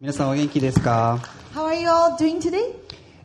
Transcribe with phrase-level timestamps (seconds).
[0.00, 1.18] 皆さんお元気ですか、
[1.54, 2.74] How are you all doing today?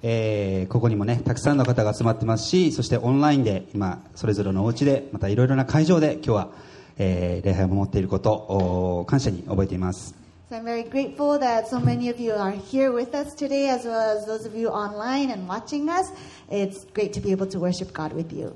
[0.04, 6.50] えーここにもねたくさんの方が集まってますしそしてオンラインで今それぞれのお家でまたいろいろな会場で今日は、
[6.98, 10.16] えー礼拝を守っていることを感謝に覚えています
[10.52, 13.88] So I'm very grateful that so many of you are here with us today, as
[13.88, 16.12] well as those of you online and watching us.
[16.50, 18.54] It's great to be able to worship God with you.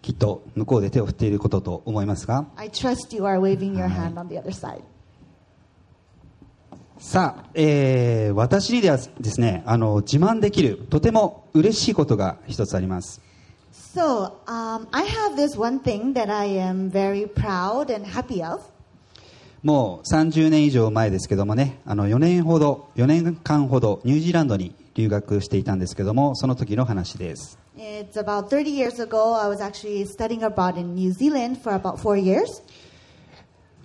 [0.00, 4.80] きっと向こうで手を振っていることと思いますが I trust you are waving your hand on the other side.
[7.00, 13.22] さあ、えー、私にではですねあの自慢できるとても嬉しいことが一つあります。
[19.62, 27.58] もう30年以上前ですけどもねあの4年ほど4年間ほどニュージーランドに留学していたんですけどもその時の話です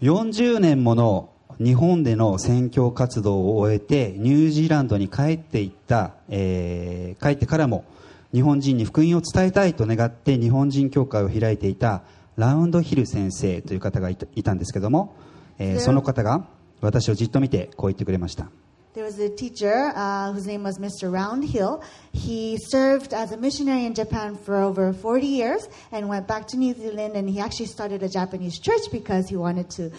[0.02, 7.86] 40年もの日本での宣教活動を終えてニュージーランドに帰っていった、えー帰ってからも
[8.34, 12.04] 日本人に福音を伝えたいと願って日本人教会を開いていた
[12.36, 15.16] ラウンドヒル先生という方がいたんですけども、
[15.58, 16.46] えーでその方が
[16.82, 18.50] 私をじっと見てこう言ってくれました
[18.96, 21.12] There was a teacher uh, whose name was Mr.
[21.12, 21.84] Roundhill.
[22.14, 26.58] He served as a missionary in Japan for over 40 years and went back to
[26.58, 29.92] New Zealand and he actually started a Japanese church because he wanted to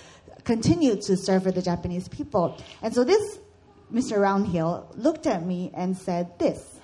[0.46, 2.54] 続いて、to serve the Japanese people.
[2.82, 3.40] And so this
[3.92, 4.18] Mr.
[4.18, 6.80] Roundhill looked at me and said this.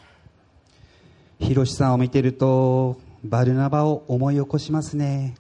[1.39, 5.35] ヒロシさんを見ているとバルナバを思い起こしますね。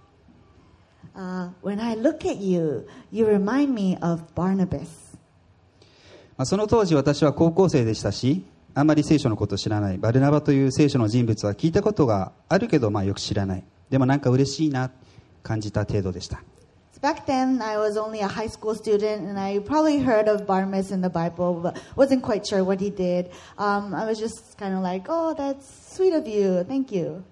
[6.44, 14.90] その当時私は高校生でしたしあんまり聖書のことを知らないバルナバという聖書の人物は聞いたことがあるけど、まあ、よく知らないでもなんか嬉しいな
[15.42, 16.42] 感じた程度でした。
[17.03, 21.00] Back then, I was only a high school student, and I probably heard of Barnabas in
[21.00, 23.33] the Bible, but wasn't quite sure what he did.
[23.58, 26.62] Um, I was just kind of like, "Oh, that's sweet of you.
[26.62, 27.25] Thank you."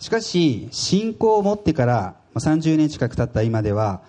[0.00, 4.00] しかし信仰を持ってから30年近く経った今では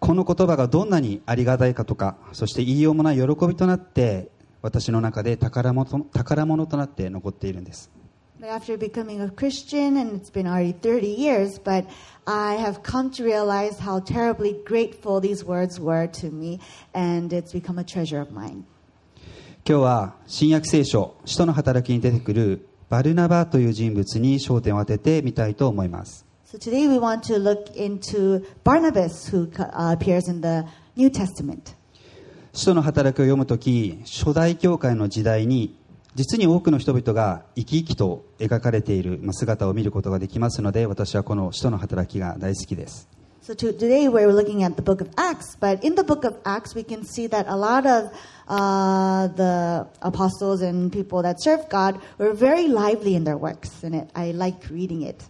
[0.00, 4.28] この言葉がどんなにありがたいかとかそして言いようもない喜びとなって
[4.60, 7.90] 私の中で宝物宝物となって残っているんです
[8.40, 11.84] But after becoming a Christian, and it's been already 30 years, but
[12.24, 16.60] I have come to realize how terribly grateful these words were to me,
[16.94, 18.64] and it's become a treasure of mine.
[19.64, 30.64] 今日は新約聖書使徒の働きに出てくるバルナバという人物に焦点を当ててみたいと思います So today we want to look into Barnabas, who uh, appears in the
[30.96, 31.74] New Testament.
[32.52, 35.76] 使徒の働きを読むとき初代教会の時代に
[36.14, 43.08] 実に多くの人々が生き生きと描かれているまあ姿を見ることができますので私はこの使徒の働きが大好きです
[43.48, 46.36] So to, today we're looking at the book of Acts, but in the book of
[46.44, 48.12] Acts we can see that a lot of
[48.46, 53.94] uh, the apostles and people that serve God were very lively in their works, and
[53.94, 55.24] it, I like reading it.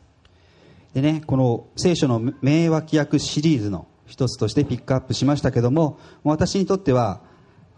[0.94, 7.20] でねこの聖書の名脇役シリーズの一つとしてピックアップしましたけども私にとっては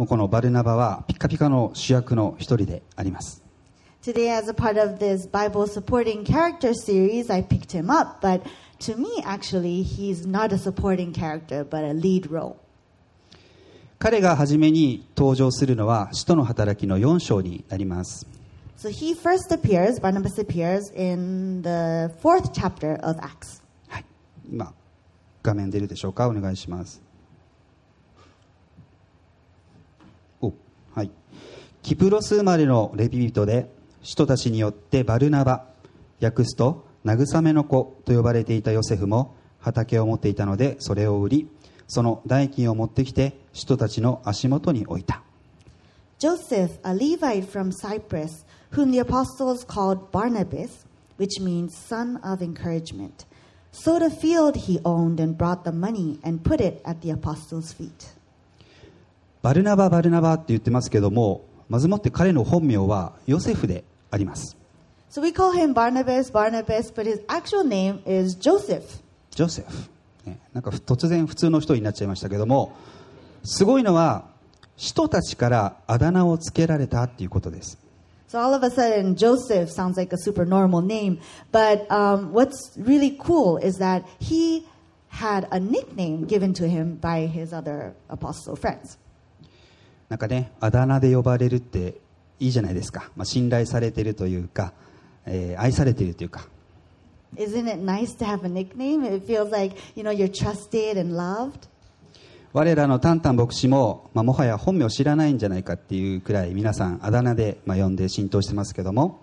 [0.00, 3.42] もうこのバルナバはピッカピカの主役の一人であります
[4.02, 8.40] Today, as a part of this Bible supporting character series, I picked him up, but
[8.86, 12.56] to me, actually, he's not a supporting character, but a lead role.
[13.98, 18.26] 彼が初めに登場するのは使徒の働きの4章になります
[18.78, 23.62] So he first appears, Barnabas appears in the fourth chapter of Acts.
[23.88, 24.04] はい、
[24.50, 24.72] 今
[25.42, 27.02] 画面出るでしょうかお願いします
[30.40, 30.54] お
[30.94, 31.10] はい
[31.82, 33.70] キプロス生まれのレビ人で
[34.02, 35.66] 人たちによってバルナバ
[36.20, 41.48] 訳すと慰めの子と呼ばれていたヨセフも畑を持っていたのでそれを売り
[41.88, 45.22] その代金を持ってきて人たちの足元に置いた
[46.18, 50.84] Joseph, a Levite from Cyprus, whom the apostles called Barnabas,
[51.16, 53.24] which means son of encouragement,
[53.72, 57.72] sold a field he owned and brought the money and put it at the apostles'
[57.72, 58.14] feet.
[59.42, 64.56] バルナババルナバって言ってますけどもまずもって彼の本名はヨセフであります
[65.10, 69.02] So we call him Barnabas, Barnabas, but his actual name is Joseph.
[69.30, 72.76] ジョセフ、ね、なんか突然普通の人になっちゃいましたけども
[73.44, 74.24] すごいのは
[74.76, 77.78] 人たちからあだ名をつけられたっていうことです
[78.28, 81.18] So all of a sudden, Joseph sounds like a super normal name.
[81.50, 84.68] But um, what's really cool is that he
[85.08, 88.98] had a nickname given to him by his other apostle friends.
[90.10, 91.94] なんかねあだ名で呼ばれるって
[92.40, 94.74] いいじゃないですか、まあ、信頼されているというか、
[95.24, 96.46] えー愛されているというか
[97.36, 99.04] Isn't it nice to have a nickname?
[99.04, 101.68] It feels like, you know, you're trusted and loved.
[102.52, 109.20] 我らのタンタン牧師も、まあ、もはや本名を知らないんじゃないかっていうくらい皆さんあだ名で、まあ、呼んで浸透してますけども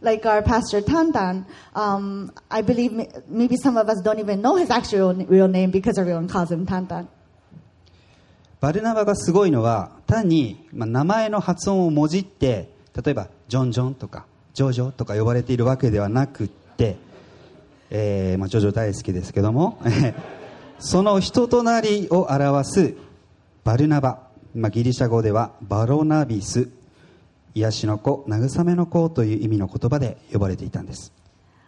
[0.00, 1.44] Like our pastor Tantan,
[1.74, 2.92] um, I believe
[3.28, 6.64] maybe some of us don't even know his actual real name because everyone calls him
[6.66, 7.08] Tantan.
[8.60, 12.70] バルナバがすごいのは単に、名前の発音をもじって
[13.04, 16.96] 例えばジョンジョンとかジョジョとか呼ばれているわけではなくって、
[17.90, 19.78] えーまあ、ジョジョ大好きですけども
[20.80, 22.94] その人となりを表す
[23.62, 24.20] バルナバ、
[24.54, 26.68] まあ、ギリシャ語ではバロナビス
[27.54, 31.12] 癒しの子慰めの子という意味の言葉で呼ばれていたんです。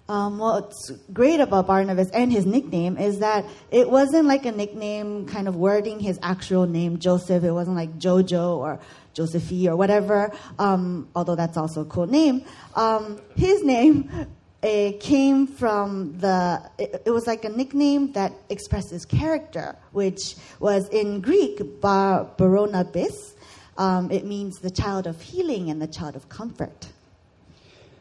[0.09, 5.25] Um, what's great about Barnabas and his nickname is that it wasn't like a nickname
[5.25, 7.43] kind of wording his actual name, Joseph.
[7.43, 8.79] It wasn't like Jojo or
[9.15, 12.45] Josephine or whatever, um, although that's also a cool name.
[12.75, 14.27] Um, his name
[14.61, 20.35] uh, came from the, it, it was like a nickname that expressed his character, which
[20.59, 23.33] was in Greek, bar, Baronabis.
[23.77, 26.91] Um, it means the child of healing and the child of comfort.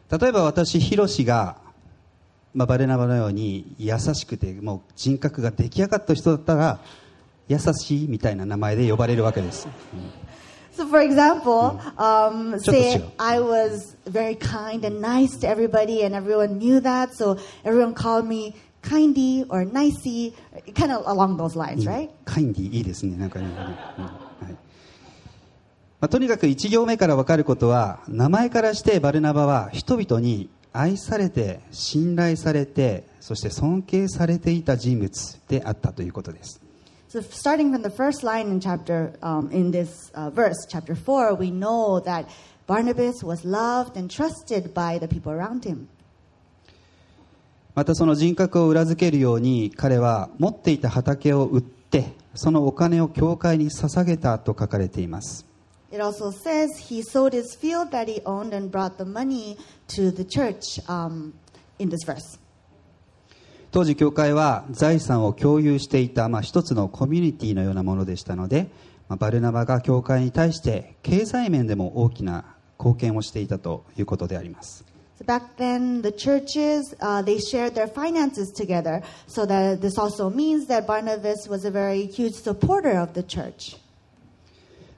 [0.07, 1.57] 例えば私ヒロシが、
[2.54, 6.80] まあ、バレナバのように優しくてもう人格が出来上がった人だったら
[7.48, 9.68] 優しいみたいな名前で呼ばれるわけです
[10.72, 13.02] So, for example, um, say.
[13.18, 18.26] I was very kind and nice to everybody, and everyone knew that, so everyone called
[18.26, 20.32] me kindy or nicey,
[20.74, 22.08] kind of along those lines, right?
[22.24, 23.48] カインディいいですねなんかね、
[26.00, 36.60] まあ、とにかく1行目から分かることは名前からしてバルナバは人々に愛されて信頼されてそして尊敬されていた人物であったということです
[37.08, 41.34] So, starting from the first line in chapter, um, in this uh, verse, chapter four,
[41.34, 42.26] we know that
[42.68, 45.88] Barnabas was loved and trusted by the people around him.
[47.74, 55.46] またその人格を裏付けるように彼は持っていた畑を売ってそのお金を教会に捧げたと書かれています
[55.92, 59.56] It also says he sold his field that he owned and brought the money
[59.88, 61.34] to the church um,
[61.78, 62.38] in this verse.
[63.72, 68.68] 当時教会は財産を共有していた、まあ、一つのコミュニティのようなものでしたので、
[69.08, 74.84] まあ、バルナバが教会に対して経済面でも大きな貢献をしていたということであります
[75.20, 79.02] So back then, the churches uh, they shared their finances together.
[79.26, 83.76] So that this also means that Barnabas was a very huge supporter of the church.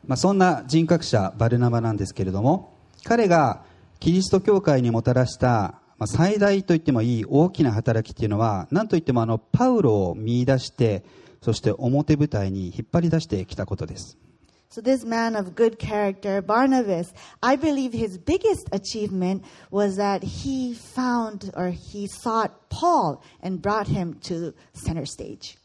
[0.07, 3.65] まあ、そんな人格者バルナバなんですけれども彼が
[4.01, 11.05] キリスト教会にもたらした、まあ、最大と言ってもいい大きな働きっていうのは何といってもあのパウロを見出して
[11.41, 14.19] そして表舞台に引っ張り出してきたことです
[14.73, 17.13] So this man of good character, Barnabas,
[17.43, 23.87] I believe his biggest achievement was that he found or he sought Paul and brought
[23.87, 25.59] him to center stage.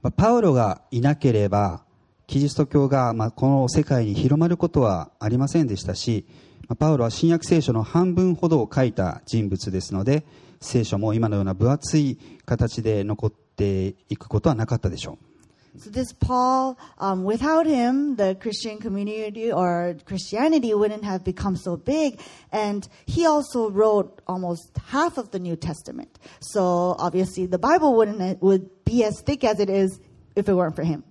[0.00, 1.83] まあパウロがいなければ
[2.26, 6.26] キリスト教がまあこの世界に広まることはありませんでしたし
[6.68, 10.24] まあパウロは新約聖書の半分ほどを書いた人物ですので
[10.60, 15.34] 聖書も今のような分厚い形で残っていくことはなかったでしょう
[15.76, 21.76] So this Paul, um, without him, the Christian community or Christianity wouldn't have become so
[21.76, 22.20] big.
[22.52, 26.20] And he also wrote almost half of the New Testament.
[26.38, 29.98] So obviously the Bible wouldn't would be as thick as it is
[30.36, 31.02] if it weren't for him.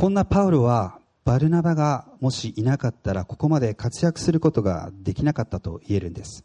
[0.00, 6.42] こんなパウロはバルナバがもしいなかったらここまで活躍することができなかったと言えるんです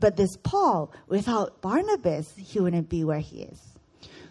[0.00, 3.78] But this Paul, without Barnabas, he wouldn't be where he is.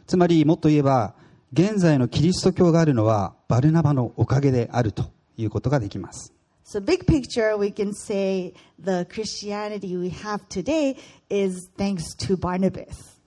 [0.05, 1.15] つまりもっと言えば
[1.53, 5.05] 現在のキリスト教があるのはバルナバのおかげであると
[5.37, 6.33] いうことができます
[6.65, 10.97] So big picture, we can say the Christianity we have today
[11.29, 13.21] is thanks to Barnabas.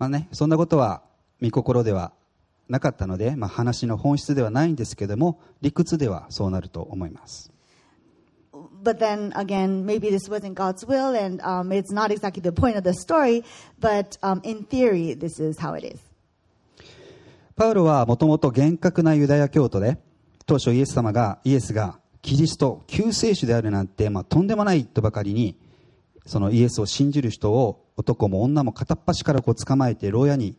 [0.00, 1.02] まあね、そんなことは
[1.40, 2.10] 見心では
[2.68, 7.52] なかったので、まあ、話の本質ではないんですけども理屈ではそうなると思います
[8.82, 12.76] But then again, maybe this wasn't God's will, and um, it's not exactly the point
[12.76, 13.44] of the story.
[13.80, 15.98] But um, in theory, this is how it is.
[17.56, 19.98] パウロはもともと厳格なユダヤ教徒で
[20.46, 25.56] 当初イエス様がイエスがキリスト救世主であるなんて、まあ、とんでもないとばかりに
[26.24, 30.54] そのイエスを信じる人を男も女も片っ端からこう捕まえて牢屋に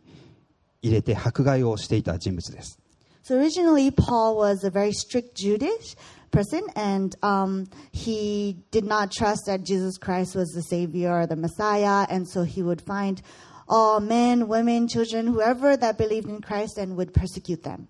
[0.82, 2.78] 入れて迫害をしていた人物です
[3.22, 5.94] So originally, Paul was a very strict Jewish
[6.30, 11.36] person, and um, he did not trust that Jesus Christ was the Savior or the
[11.36, 13.20] Messiah, and so he would find
[13.68, 17.88] all men, women, children, whoever that believed in Christ, and would persecute them.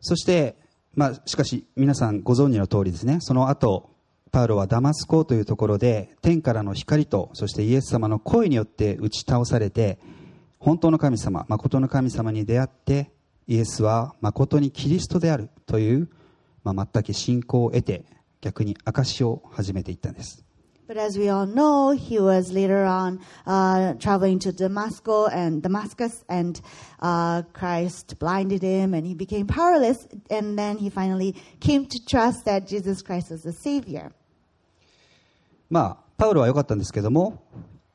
[0.00, 0.54] そして、
[0.94, 3.90] まあ、しかし皆さんご存知の通りですねその後
[4.30, 9.98] パウロはダマスコというところで天からの光とそしてイエス様の声によって打ち倒されて
[10.58, 13.10] 本当の神様誠の神様に出会って
[13.46, 16.08] イエスは誠にキリストであるという、
[16.64, 18.04] まあ、全く信仰を得て
[18.40, 20.44] 逆に証を始めていったんです
[20.88, 26.24] But as we all know, he was later on uh, traveling to Damascus and Damascus,
[26.30, 26.58] and
[27.00, 30.08] uh, Christ blinded him, and he became powerless.
[30.30, 34.12] And then he finally came to trust that Jesus Christ was the Savior.
[35.68, 37.42] まあパウロは良かったんですけども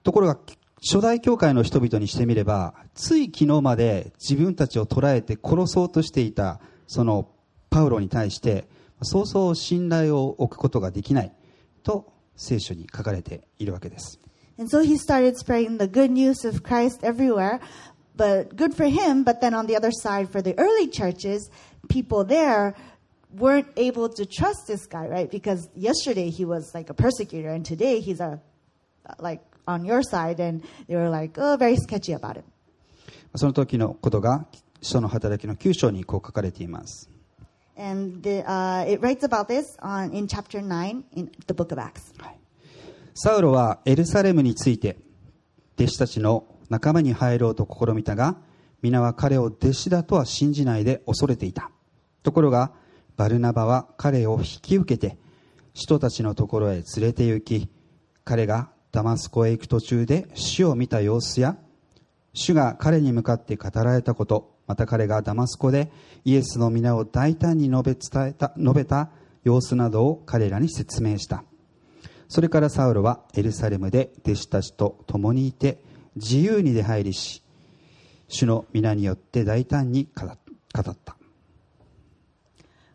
[0.03, 0.37] ところが
[0.85, 7.29] 初代教会の人々にしてみればつい昨日まで自分たちを捕らえて殺そうとしていたその
[7.69, 8.67] パウロに対して
[9.01, 11.31] そうそう信頼を置くことができない
[11.83, 14.19] と聖書に書かれているわけです
[14.59, 17.59] And so he started spreading the good news of Christ everywhere.
[18.15, 21.49] But good for him, but then on the other side, for the early churches,
[21.89, 22.75] people there
[23.35, 25.31] weren't able to trust this guy, right?
[25.31, 28.39] Because yesterday he was like a persecutor, and today he's a
[29.17, 32.43] like on your side, and they were like, oh, very sketchy about it.
[33.35, 34.45] その時のことが
[34.81, 37.09] 使徒の働きの9章にこう書かれています
[37.75, 41.79] And the, uh, it writes about this on in chapter nine in the book of
[41.79, 42.13] Acts.
[43.15, 44.97] サウロはエルサレムについて
[45.79, 48.37] 弟子たちの仲間に入ろうと試みたが
[48.83, 51.71] 皆は彼を弟子だとは信じないで恐れていた
[52.21, 52.71] ところが
[53.15, 55.17] バルナバは彼を引き受けて
[55.73, 57.69] 使徒たちのところへ連れて行き
[58.23, 61.57] 彼がダマスコへ行く途中で主を見た様子や
[62.33, 65.91] 主が彼に向かって語られたことまた彼がダマスコで
[66.25, 69.09] イエスの皆を大胆に述べ伝えた述べた
[69.43, 71.43] 様子などを彼らに説明した
[72.29, 75.79] それからサウロはエルサレムで弟子たちと共にいて
[76.15, 77.41] 自由に出入りし
[78.27, 81.22] 主の皆によって大胆に語った。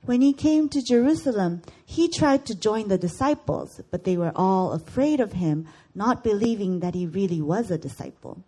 [0.09, 4.73] When he came to Jerusalem, he tried to join the disciples, but they were all
[4.73, 8.43] afraid of him, not believing that he really was a disciple.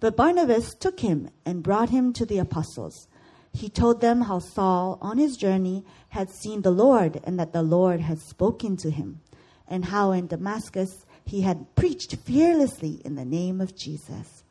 [0.00, 3.06] But Barnabas took him and brought him to the apostles.
[3.52, 7.62] He told them how Saul, on his journey, had seen the Lord and that the
[7.62, 9.20] Lord had spoken to him,
[9.68, 14.43] and how in Damascus he had preached fearlessly in the name of Jesus.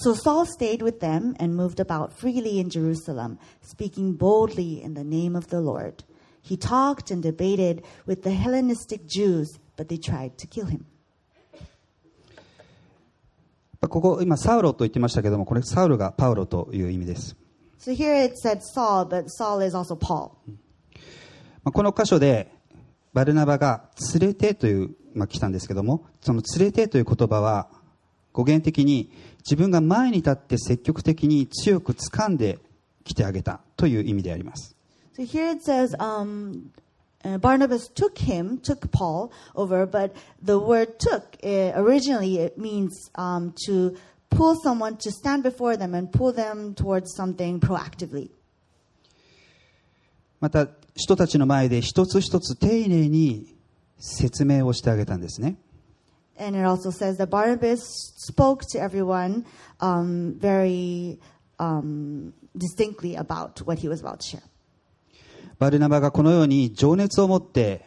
[0.00, 5.02] So Saul stayed with them and moved about freely in Jerusalem, speaking boldly in the
[5.02, 6.04] name of the Lord.
[6.40, 10.86] He talked and debated with the Hellenistic Jews, but they tried to kill him.
[13.80, 17.36] ここ今サウロと言ってましたけどもこれサウロがパウロという意味です。
[17.80, 20.30] So here it said Saul, but Saul is also Paul.
[21.64, 22.52] まあこの箇所で
[23.12, 27.68] バルナバが連れてという、まあ、来たんですけどもその連れてという言葉は
[28.38, 32.60] 語源的に自分が前に立って積極的に強く掴んで
[33.02, 34.76] 来てあげたという意味であります
[35.16, 36.70] So here it says um,
[37.24, 43.10] uh, Barnabas took him, took Paul over, but the word took uh, originally it means
[43.16, 43.96] um, to
[44.30, 48.30] pull someone to stand before them and pull them towards something proactively.
[50.38, 53.56] また人たちの前で一つ一つ丁寧に
[53.98, 55.56] 説明をしてあげたんですね
[56.37, 57.81] And it also says that Barnabas
[58.17, 59.45] spoke to everyone
[59.79, 61.19] um, very
[61.59, 64.43] um, distinctly about what he was about to share.
[65.59, 67.85] バルナバがこのように情熱を持って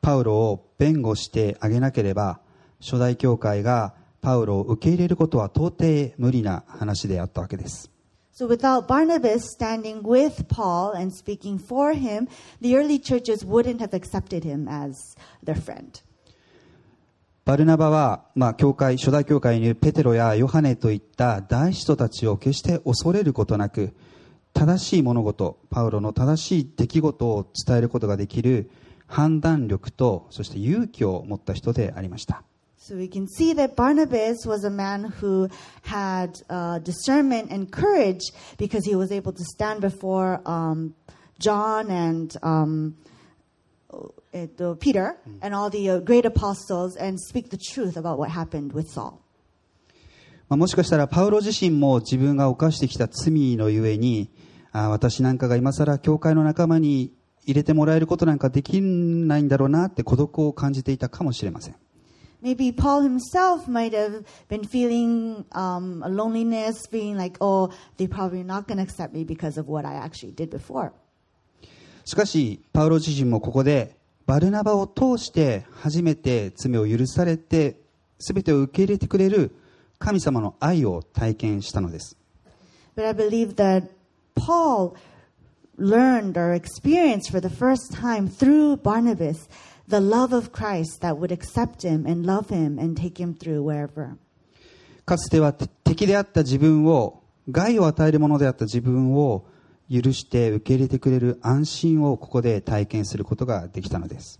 [0.00, 2.40] パウロを弁護してあげなければ
[2.80, 7.90] 初代教会がパウロを受け入れることは到底無理な話であったわけです
[8.32, 12.26] So without Barnabas standing with Paul and speaking for him,
[12.62, 16.00] the early churches wouldn't have accepted him as their friend.
[17.45, 23.93] バルナバは、まあ、教会初代教会にいるペテロやヨハネといった大使徒たちを決して恐れることなく
[24.53, 28.71] 正しい物事パウロの正しい出来事を伝えることができる
[29.05, 32.41] 判断力とそして勇気を持った人でありました
[32.79, 35.47] So we can see that Barnabas was a man who
[35.83, 40.95] had uh, discernment and courage because he was able to stand before um,
[41.39, 42.95] John and um,
[44.35, 48.29] uh, uh, Peter and all the uh, great apostles and speak the truth about what
[48.29, 49.21] happened with Saul.
[50.47, 54.29] まあもしかしたらパウロ自身も自分が犯してきた罪のゆえに
[54.71, 57.13] あ私なんかが今更教会の仲間に
[57.45, 61.75] 入れてもらえることなんかできないんだろうなって孤独を感じていたかもしれません
[62.43, 68.43] Maybe Paul himself might have been feeling um, a loneliness, being like, oh, they're probably
[68.43, 70.91] not going to accept me because of what I actually did before.
[72.03, 77.79] しかしパウロ自身もここでバルナバを通して初めて罪を許されて
[78.19, 79.55] 全てを受け入れてくれる
[79.99, 82.17] 神様の愛を体験したのです
[82.95, 83.89] But I believe that
[84.35, 84.95] Paul
[85.77, 89.47] learned or experienced for the first time through Barnabas
[89.87, 93.63] the love of Christ that would accept him and love him and take him through
[93.63, 94.17] wherever.
[95.05, 99.45] かつては敵であった自分を害を与えるものであった自分を
[99.91, 104.39] 許して受け入れてくれる安心をここで体験することができたのです。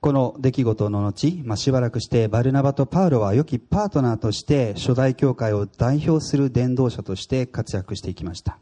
[0.00, 8.58] この出来事の後、まあ、しばらくしてバルナバとパウロは良きパートナーとして初代教会を代表する伝道者として活躍していきました。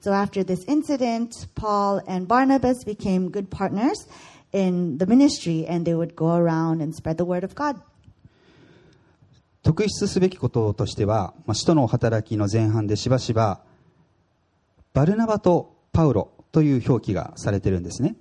[0.00, 4.06] So after this incident, Paul and Barnabas became good partners
[4.52, 7.82] in the ministry and they would go around and spread the word of God.
[9.62, 13.62] 特筆すべきこととしては、まあ、使徒の働きの前半でしばしば
[14.94, 18.14] バルナバとパウロという表記がされているんですね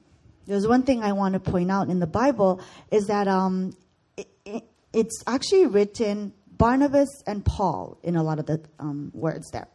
[0.47, 2.59] There's one thing I want to point out in the Bible
[2.91, 3.73] is that um,
[4.17, 9.49] it, it, it's actually written Barnabas and Paul in a lot of the um, words
[9.51, 9.67] there.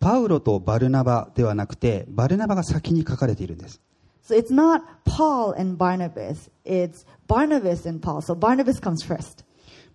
[0.00, 3.80] パウロとバルナバではなくてバルナバが先に書かれているんです
[4.22, 8.20] So it's not Paul and Barnabas, it's Barnabas and Paul.
[8.20, 9.44] So Barnabas comes first.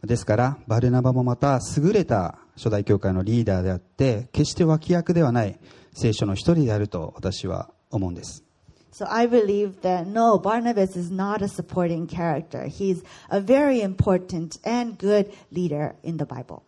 [0.03, 5.59] ですからバルナバもまた優れた初代教会のリーダーであって決して脇役ではない
[5.93, 8.43] 聖書の一人であると私は思うんです
[8.91, 12.67] So I believe that no, Barnabas is not a supporting character.
[12.67, 16.62] He's a very important and good leader in the Bible.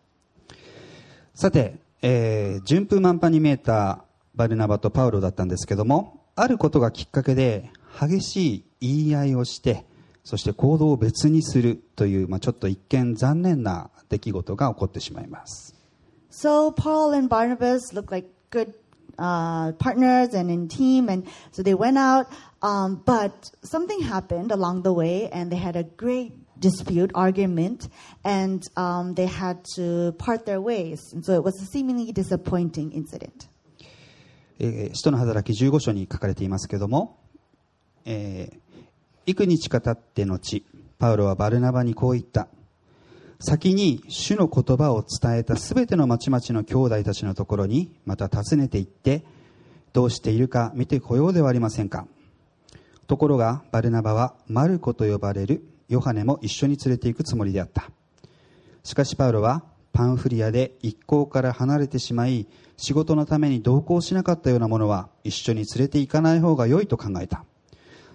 [1.34, 9.84] さて、えー順風満帆に見えたバルナバとパウロだったんですけどもあることがきっかけで激しい言い合いをして
[10.22, 15.74] そして行動を別にするという、まあ、ちょっと一見残念な出来事が起こってしまいます
[16.30, 18.74] So Paul and Barnabas look like good
[19.18, 22.28] uh, partners and in team, and so they went out.
[22.62, 27.88] Um, but something happened along the way, and they had a great dispute, argument,
[28.24, 31.00] and um, they had to part their ways.
[31.12, 33.48] And so it was a seemingly disappointing incident.
[34.60, 37.18] えー使徒の働き15章に書かれていますけども、
[38.04, 38.58] えー
[39.26, 40.64] 幾日か経って後
[40.98, 42.48] パウロはバルナバにこう言った
[43.40, 49.24] 先に主の言葉を伝えたすべての町々の兄弟たちのところにまた訪ねて行って
[49.92, 52.08] どうしているか見てこようではありませんか
[53.06, 57.90] ところがバルナバはマルコと呼ばれるヨハネも一緒に連れて行くつもりであった。
[58.84, 62.46] しかしパウロはパンフリアで一行から離れてしまい
[62.76, 67.44] 仕事のために同行しなかったようなものは一緒に連れて行かない方が良いと考えた。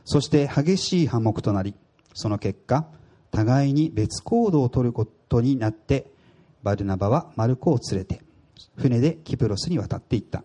[0.06, 1.76] そして激しい反目となり
[2.14, 2.86] その結果
[3.32, 6.12] 互いに別行動を取ることになって
[6.62, 8.22] バルナバはマルコを連れて
[8.78, 10.44] 船でキプロスに渡っていった。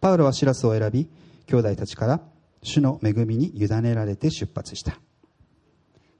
[0.00, 1.08] パウロはシラスを選び
[1.46, 2.20] 兄弟たちから
[2.62, 5.00] 主の恵みに委ねられて出発した。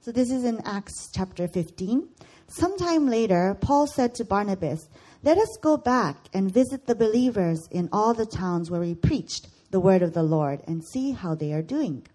[0.01, 2.07] So this is in Acts chapter 15.
[2.47, 4.87] Sometime later, Paul said to Barnabas,
[5.23, 9.49] Let us go back and visit the believers in all the towns where we preached
[9.71, 12.07] the word of the Lord and see how they are doing.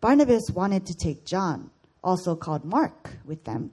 [0.00, 1.70] Barnabas wanted to take John,
[2.02, 3.72] also called Mark, with them.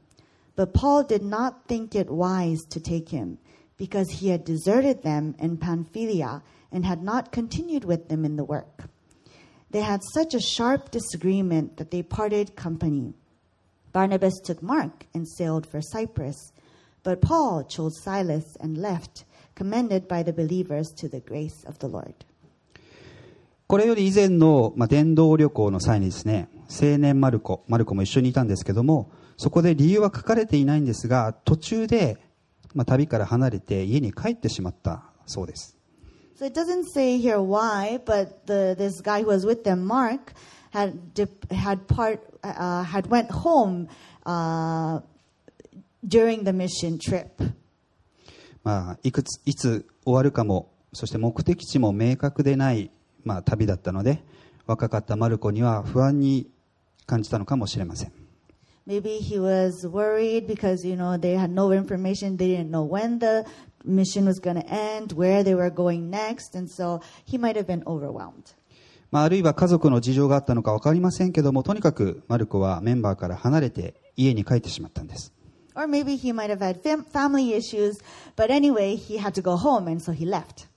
[0.57, 3.37] But Paul did not think it wise to take him
[3.77, 8.43] because he had deserted them in Pamphylia and had not continued with them in the
[8.43, 8.89] work.
[9.69, 13.13] They had such a sharp disagreement that they parted company.
[13.91, 16.53] Barnabas took Mark and sailed for Cyprus,
[17.03, 19.25] but Paul chose Silas and left,
[19.55, 22.13] commended by the believers to the grace of the Lord.
[23.67, 32.17] これより以前の、まあ、伝道旅行の際にですね青年マルコマルコも一緒にいたんですけどもそこで理由は書かれていないんですが途中で、
[32.73, 35.77] まあ、旅から離れて家に帰ってしまったそうです
[36.37, 40.33] So it doesn't say here why, but the, this guy who was with them, Mark,
[40.71, 43.87] had dip, had part uh, had went home
[44.25, 44.99] uh,
[46.07, 47.53] during the mission trip.
[48.63, 52.91] まあ、いくついつ終わるかもそして目的地も明確でない、
[53.23, 54.23] まあ、旅だったので
[54.67, 56.47] 若かったマルコには不安に
[57.07, 58.11] 感じたのかもしれません
[58.87, 62.35] Maybe he was worried because you know they had no information.
[62.35, 63.45] They didn't know when the
[63.85, 67.67] mission was going to end, where they were going next, and so he might have
[67.67, 68.53] been overwhelmed.
[69.11, 75.33] まあ、あるいは家族の事情があったのか分かりませんけどもとにかくマルコはメンバーから離れて家に帰ってしまったんです
[75.75, 78.01] Or maybe he might have had fam- family issues,
[78.35, 80.67] but anyway, he had to go home, and so he left.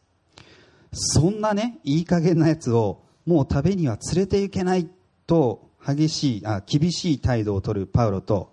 [0.92, 4.88] そんなねいい加減なやつをもう旅には連れて行けない
[5.26, 8.52] と激しいあ厳しい態度を取るパウロと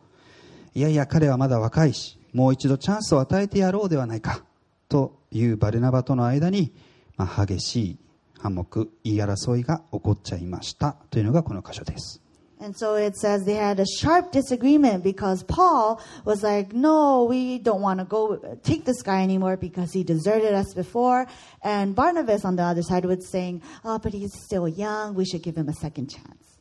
[0.73, 4.43] いやいや彼はまだ若いしもう一度チャンスを与えてやろうではないか
[4.89, 6.73] というバルナバとの間に、
[7.17, 7.97] まあ、激しい
[8.41, 12.21] 反目言い争いが起こっちゃいましたというのがこの箇所です
[12.59, 17.57] And so it says they had a sharp disagreement because Paul was like, no, we
[17.57, 21.25] don't want to go take this guy anymore because he deserted us before.
[21.63, 25.15] And Barnabas on the other side was saying, oh, but he's still young.
[25.15, 26.59] We should give him a second chance.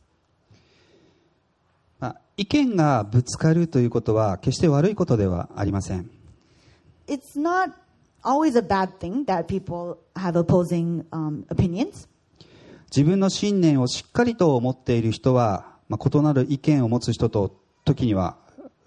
[1.99, 6.09] まあ、意見がぶつかるということは決して悪いことではありません
[7.07, 7.73] It's not
[8.23, 12.07] always a bad thing that people have opposing um, opinions.
[12.95, 17.55] 自分の信念をしっかりと持っている人は、まあ、異なる意見を持つ人と
[17.85, 18.35] 時には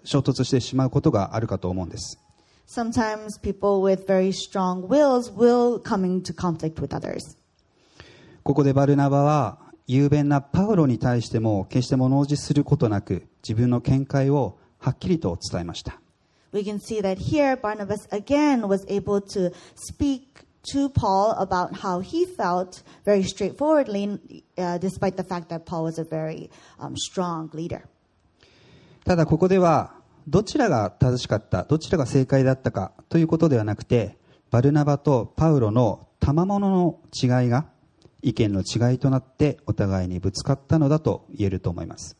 [0.03, 2.19] 衝突してしまうことがあるかと思うんです
[2.67, 7.35] Sometimes people with very strong wills will come into conflict with others.
[8.43, 15.99] ここでバルナバは雄弁なパウロに対しても決して物おじすることなく自分の見解をはっきりと伝えました
[16.55, 20.39] We can see that here Barnabas again was able to speak
[20.71, 25.99] to Paul about how he felt very straightforwardly, uh, despite the fact that Paul was
[25.99, 27.83] a very um, strong leader.
[29.03, 29.95] ただここでは
[30.29, 34.17] どちらが正しかったどちらが正解だったかということではなくて
[34.49, 37.65] バルナバとパウロの賜物の違いが
[38.21, 42.17] 意見の違いとなってお互いにぶつかったのだと言えると思います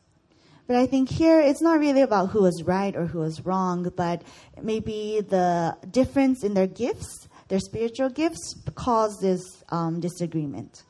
[0.66, 3.90] But I think here it's not really about who was right or who was wrong,
[3.96, 4.22] but
[4.62, 10.84] maybe the difference in their gifts, their spiritual gifts, caused this um, disagreement.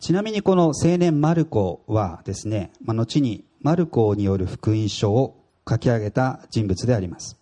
[0.00, 7.38] ちなみにこの青年マルコはですね、まあ、後にマルコによる福音書を書き上げた人物であります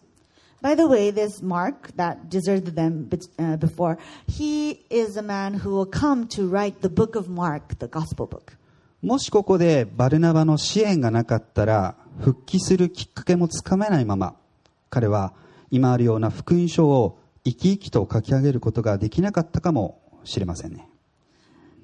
[0.63, 3.99] By the way, this Mark that deserted them bet- uh, before,
[4.29, 8.27] he is a man who will come to write the book of Mark, the gospel
[8.29, 8.57] book.
[9.02, 14.36] もしここでバルナバの支援がなかったら復帰するきっかけもつかめないまま
[14.90, 15.34] 彼は
[15.70, 20.90] 今あるような福音書を生き生きと書き上げることができなかったかもしれませんね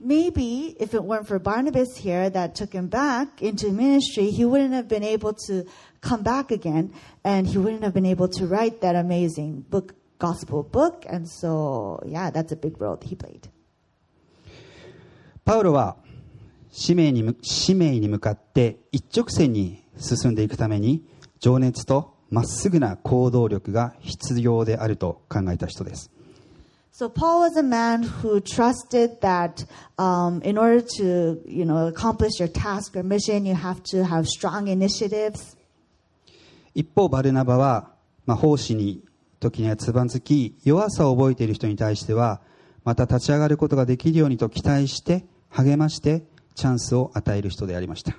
[0.03, 4.73] Maybe if it weren't for Barnabas here that took him back into ministry, he wouldn't
[4.73, 5.65] have been able to
[6.01, 6.91] come back again
[7.23, 11.05] and he wouldn't have been able to write that amazing book, gospel book.
[11.07, 13.49] And so, yeah, that's a big role he played.
[15.45, 15.97] パウロは
[16.75, 21.05] 使命にむ使命に向かって一直線に進んでいくために
[21.39, 26.09] 情熱とまっすぐな行動力が必要であると考えた人です
[26.91, 29.65] So Paul was a man who trusted that
[29.97, 34.27] um, in order to, you know, accomplish your task or mission, you have to have
[34.27, 35.57] strong initiatives.
[36.75, 37.93] 一方バルナバは、
[38.27, 39.03] まあ、奉仕に
[39.39, 42.41] 時にはつばつき弱さを覚えている人に対しては
[42.83, 46.23] また立ち上がることができるようにと期待して励まして
[46.55, 48.17] チャンスを与える人でありました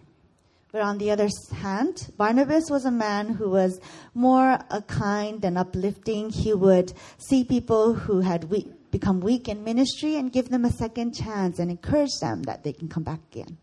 [0.72, 1.28] But on the other
[1.62, 3.80] hand, Barnabas was a man who was
[4.12, 6.30] more uh, kind and uplifting.
[6.30, 10.72] He would see people who had weak, become weak in ministry and give them a
[10.72, 13.56] second chance and encourage them that they can come back again.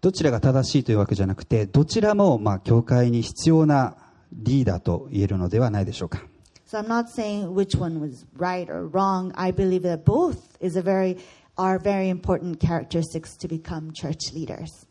[0.00, 3.96] どちらが正しいというわけじゃなくてどちらもまあ教会に必要な
[4.32, 6.22] リーダーと言えるのではないでしょうか
[6.70, 9.32] So I'm not saying which one was right or wrong.
[9.34, 11.16] I believe that both is a very
[11.58, 14.86] are very important characteristics to become church leaders.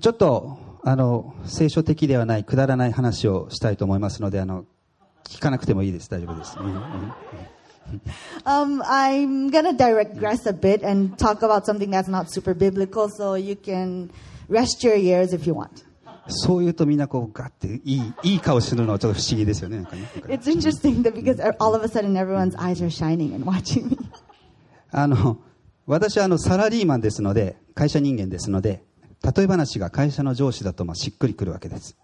[0.00, 4.64] ちょっとあの聖書的ではないくだらない話をしたいと思いますのであの
[5.24, 6.56] 聞かなくてもいいです大丈夫です、
[8.44, 13.54] Um, I'm gonna digress a bit and talk about something that's not super biblical, so you
[13.54, 14.10] can
[14.48, 15.84] rest your ears if you want.
[16.28, 19.86] そう言うとみんなこうガッていいいい顔するのはちょっと不思議ですよね
[20.28, 23.98] It's interesting that because all of a sudden everyone's eyes are shining and watching me.
[24.98, 25.36] あの
[25.84, 28.82] 私はあのサラリーマンですので会社人間ですので
[29.22, 31.98] 例え話が会社の上司だとまあしっくりくるわけです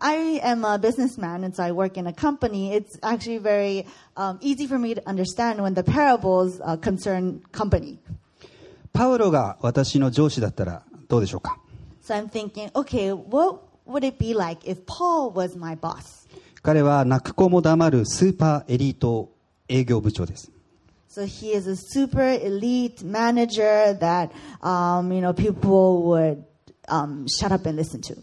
[0.00, 2.74] I am a businessman, and so I work in a company.
[2.74, 8.00] It's actually very um, easy for me to understand when the parables uh, concern company.
[8.92, 11.60] パウロが私の上司だったらどうでしょうか
[12.02, 16.26] So I'm thinking, okay, what would it be like if Paul was my boss?
[16.62, 19.30] 彼は泣く子も黙るスーパーエリート
[19.68, 20.50] 営業部長です
[21.14, 26.44] So he is a super elite manager that um, you know people would
[26.88, 28.16] um, shut up and listen to.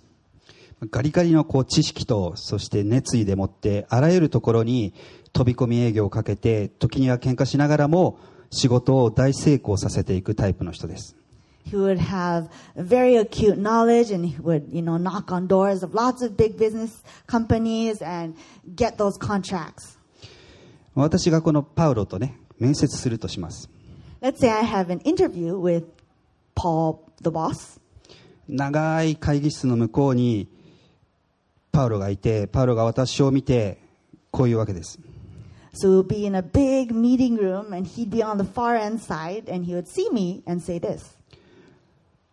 [0.92, 4.94] ガリガリのこう知識とそして熱意でもってあらゆるところに
[5.32, 11.16] 飛び込み営業をかけて時には喧嘩しながらも仕事を大成功させていくタイプの人です
[11.64, 15.94] He would have very acute knowledge and he would, you know, knock on doors of
[15.94, 18.36] lots of big business companies and
[18.76, 19.98] get those contracts.
[20.94, 23.72] 私がこのパウロとね面接するとします。
[28.48, 30.48] 長い会議室の向こうに
[31.72, 33.80] パウロがいて、パウロが私を見て、
[34.30, 35.00] こういうわけです。
[35.74, 36.04] So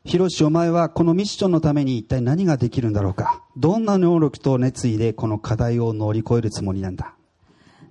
[0.05, 7.15] ヒロシ、お前はこのミッションのために一体何ができるんだろうかどんな能力と熱意でこの課題を乗り越えるつもりなんだ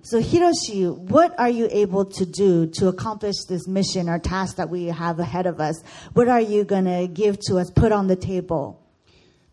[0.05, 4.69] So, Hiroshi, what are you able to do to accomplish this mission or task that
[4.69, 5.81] we have ahead of us?
[6.13, 8.79] What are you going to give to us, put on the table?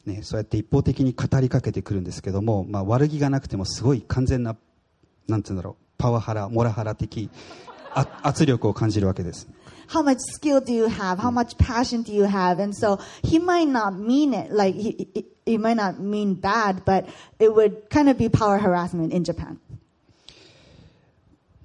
[0.06, 4.56] ね、そうやって一方的に語りかけてくるんですけども、まあ、悪気がなくてもすごい完全な、
[5.28, 7.30] なんて言うんだろう、パワハラ、モラハラ的
[7.94, 9.46] あ圧力を感じるわけです。
[9.88, 11.18] How much skill do you have?
[11.18, 12.60] How much passion do you have?
[12.62, 16.84] And so he might not mean it, like he, he, he might not mean bad,
[16.84, 17.06] but
[17.38, 19.58] it would kind of be power harassment in Japan.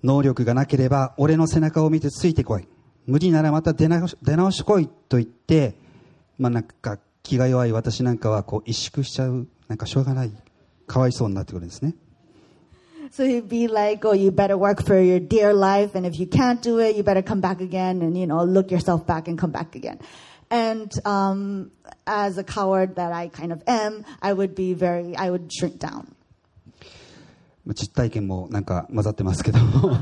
[0.02, 2.66] 能力がなければ俺の背中を見てついてこい。
[3.06, 5.74] 無理ならまた出直し出直し来いと言って、
[6.38, 10.32] まあなんか気が弱い私なんかはこう萎縮しちゃう、なんかしょうがない、
[10.86, 11.94] かわいそうになってくるんですね。
[13.12, 15.96] So he'd be like, oh, you better work for your dear life.
[15.96, 18.70] And if you can't do it, you better come back again and, you know, look
[18.70, 19.98] yourself back and come back again.
[20.48, 21.72] And, um,
[22.06, 25.80] as a coward that I kind of am, I would be very, I would shrink
[25.80, 26.14] down.
[27.64, 29.98] まあ実体験もなんか混ざってますけども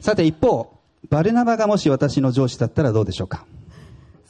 [0.00, 3.46] さて一方バルナバがもし私の上司だったらどうでしょうか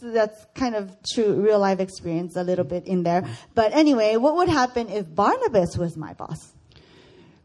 [0.03, 3.25] So that's kind of true real life experience a little bit in there.
[3.55, 6.57] But anyway, what would happen if Barnabas was my boss?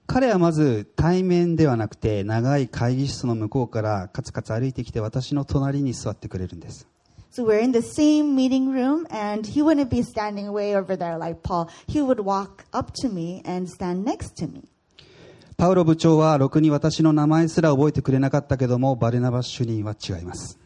[0.08, 6.88] 彼はまず対面ではなくて長い会議室の向こうからカツカツ歩いてきて私の隣に座ってくれるんです
[7.30, 11.18] So we're in the same meeting room and he wouldn't be standing way over there
[11.18, 11.70] like Paul.
[11.88, 14.64] He would walk up to me and stand next to me.
[15.58, 20.60] パウロ部長はろくに私の名前すら覚えてくれなかったけどもバルナバ主任は違います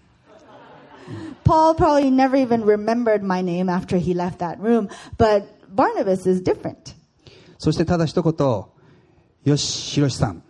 [1.45, 6.41] Paul probably never even remembered my name after he left that room, but Barnabas is
[6.41, 6.95] different.
[7.57, 8.65] そしてただ一言
[9.45, 10.43] よしヒロシさん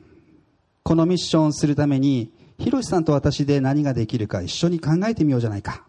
[0.84, 5.84] このミッションをするためにヒロシさんと私で何ができるか一緒に考えてみようじゃないか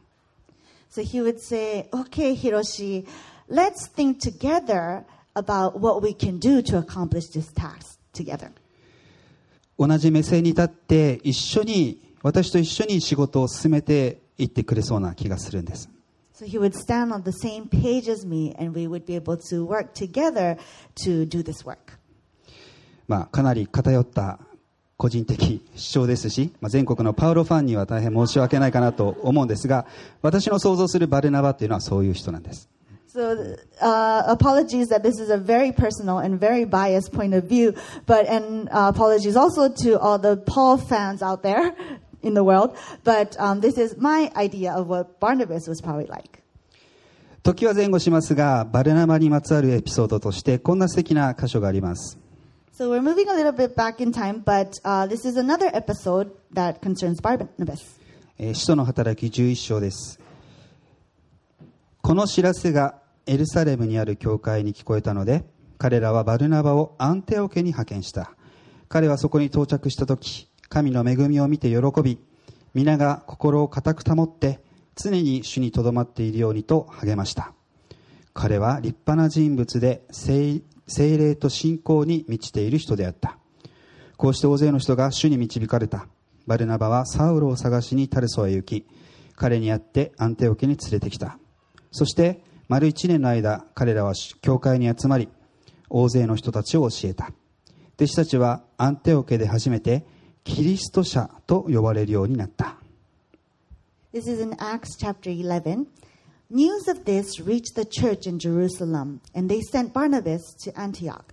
[0.92, 3.07] So he would say, Okay, Hiroshi,
[3.48, 8.52] let's think together about what we can do to accomplish this task together.
[9.78, 15.88] 同じ目線に立って一緒に私と一緒に仕事を進めていってくれそうな気がするんです
[16.35, 19.38] So he would stand on the same page as me and we would be able
[19.48, 20.59] to work together
[20.96, 21.98] to do this work.
[23.09, 24.38] まあかなり偏った
[25.03, 29.85] 個人的主張ですし、まあ、全国のパウロファンには大変申し訳ないかなと思うんですが
[30.23, 32.69] 私の想像するバルナバっていうのはそういう人なんです
[33.12, 37.75] So, uh, apologies that this is a very personal and very biased point of view,
[38.07, 41.75] but, and uh, apologies also to all the Paul fans out there
[42.23, 46.43] in the world, but um, this is my idea of what Barnabas was probably like.
[47.43, 52.19] 時は前後しますがバルナバにまつわるエピソードとしてこんな素敵な箇所があります
[52.75, 56.31] So we're moving a little bit back in time, but uh, this is another episode
[56.55, 58.01] that concerns Barnabas.
[58.39, 60.19] えー使徒の働き11章です。
[62.01, 62.95] この知らせが
[63.27, 65.45] エルサレムにある教会に聞こえたので
[65.77, 68.33] 彼らはバルナバをアンテオケに派遣した。
[68.89, 72.19] 彼はそこに到着した時神の恵みを見て喜び
[72.73, 74.61] 皆が心を固く保って
[74.97, 77.53] 常に主にとどまっているようにと励ました。
[78.33, 83.38] 彼は立派な人物で聖聖霊と信仰に満ちている人であった。
[84.16, 86.07] こうして大勢の人が主に導かれた。
[86.47, 88.87] バルナバはサウロを探しにタルソへ行き
[89.37, 91.38] 彼に会ってアンテオケに連れてきた。
[91.90, 95.29] そして丸一年の間彼らは教会に集まり
[95.88, 97.33] 大勢の人たちを教えた。
[97.97, 100.07] 弟子たちはアンテオケで初めて
[100.45, 102.77] キリスト者と呼ばれるようになった。
[104.12, 105.87] This is in Acts chapter 11.
[106.55, 111.33] News of this reached the church in Jerusalem, and they sent Barnabas to Antioch.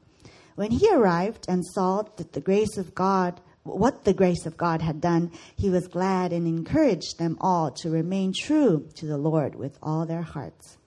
[0.55, 4.81] When he arrived and saw that the grace of God, what the grace of God
[4.81, 9.55] had done, he was glad and encouraged them all to remain true to the Lord
[9.55, 10.77] with all their hearts.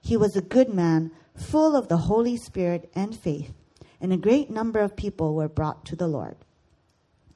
[0.00, 3.52] He was a good man, full of the Holy Spirit and faith,
[4.00, 6.34] and a great number of people were brought to the Lord.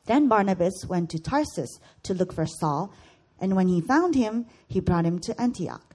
[0.06, 2.92] Then Barnabas went to Tarsus to look for Saul,
[3.38, 5.91] and when he found him, he brought him to Antioch.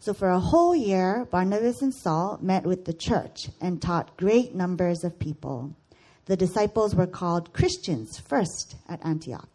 [0.00, 4.54] So for a whole year, Barnabas and Saul met with the church and taught great
[4.54, 5.74] numbers of people.
[6.26, 9.48] The disciples were called Christians first at Antioch.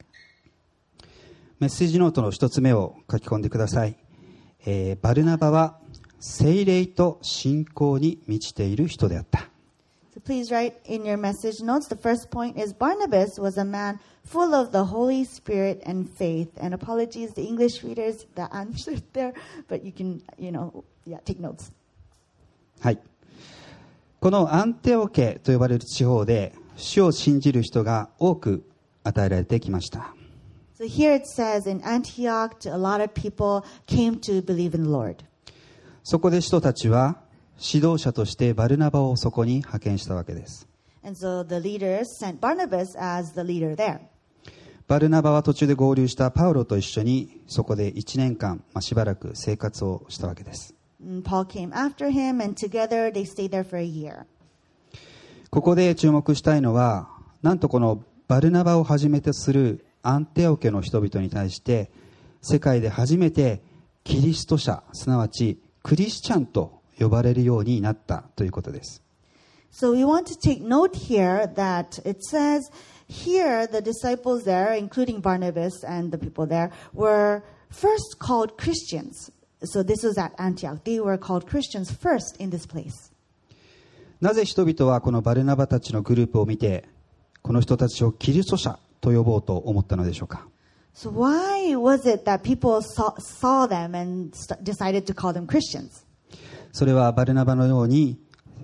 [1.60, 3.96] メッセージノートの一つ目を書き込んでください、
[4.66, 5.78] えーバルナバは
[6.20, 9.48] 聖霊と信仰に満ちている人であった
[10.14, 11.88] So please write in your message notes.
[11.88, 16.51] The first point is Barnabas was a man full of the Holy Spirit and faith.
[16.61, 19.33] And apologies to English readers, the answer there,
[19.69, 21.73] but you can, you know, yeah, take notes.
[22.81, 22.99] はい。
[24.21, 28.69] このアンテオケと呼ばれる地方で、主を信じる人が多く
[29.03, 30.15] 与えられてきました。
[30.79, 35.25] So here it says in Antioch, a lot of people came to believe in the Lord.
[36.03, 37.17] そこで使徒たちは
[37.59, 40.69] 指導者としてバルナバをそこに派遣したわけです
[41.03, 44.01] And so the leaders sent Barnabas as the leader there.
[44.89, 50.75] バルナバは途中で合流したパウロと一緒にそこで1年間、まあ、しばらく生活をしたわけです。
[55.51, 57.09] ここで注目したいのは
[57.43, 61.91] なんとこのバルナバをはじめとするアンテオ家の人々に対して
[62.41, 63.63] 世界で初めて
[64.05, 69.03] キリスト者すなわちクリスチャンと呼ばれるようになったということです。
[69.73, 72.71] So we want to take note here that it says
[73.09, 79.31] here the disciples there, including Barnabas and the people there, were first called Christians.
[79.65, 80.85] So this was at Antioch.
[80.85, 83.13] They were called Christians first in this place.
[84.21, 86.85] なぜ人々はこのバルナバたちのグループを見て
[87.43, 90.49] この人たちをキリスト者と呼ぼうと思ったのでしょうか
[90.95, 95.47] So why was it that people saw, saw them and st- decided to call them
[95.47, 96.07] Christians?
[96.73, 98.19] それはバルナバのように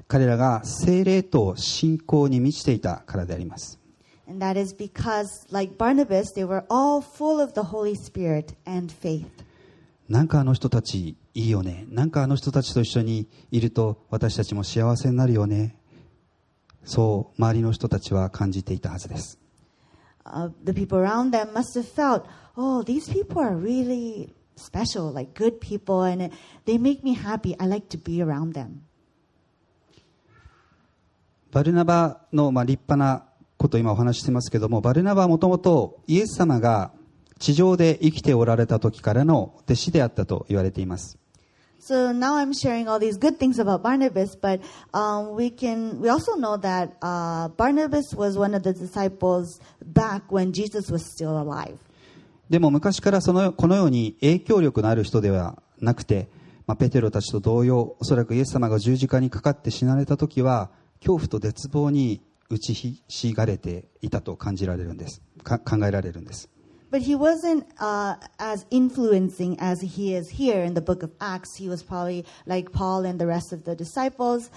[0.09, 3.79] 彼らが精霊と信仰に満ちていたからであります
[10.29, 15.77] かあの人たちいいよね、なかあの人たちと一緒にいると私たちも幸せになるよね、
[16.85, 19.39] そう周りの人たちは感じていたはずです。
[31.51, 33.27] バルナバの、立派な
[33.63, 36.91] ことを今お話ししてますけどもバルナバはもともとイエス様が
[37.39, 41.19] 地上で生きておられた時からの弟子であったと言われています
[41.81, 44.61] So now I'm sharing all these good things about Barnabas, but
[44.95, 50.31] um, we can we also know that uh, Barnabas was one of the disciples back
[50.31, 51.77] when Jesus was still alive.
[52.49, 56.29] でも昔からそのこのように影響力のある人ではなくて、
[56.69, 60.71] まあ、ペテロたちと同様おそらくイエス様が十字架にかかって死なれた時は
[61.01, 62.21] 恐怖と絶望に
[62.53, 66.51] 打ちひしがれていたと感じられるんですか考えられるんです
[66.91, 71.57] But he wasn't uh, as influencing as he is here in the book of Acts.
[71.57, 74.51] He was probably like Paul and the rest of the disciples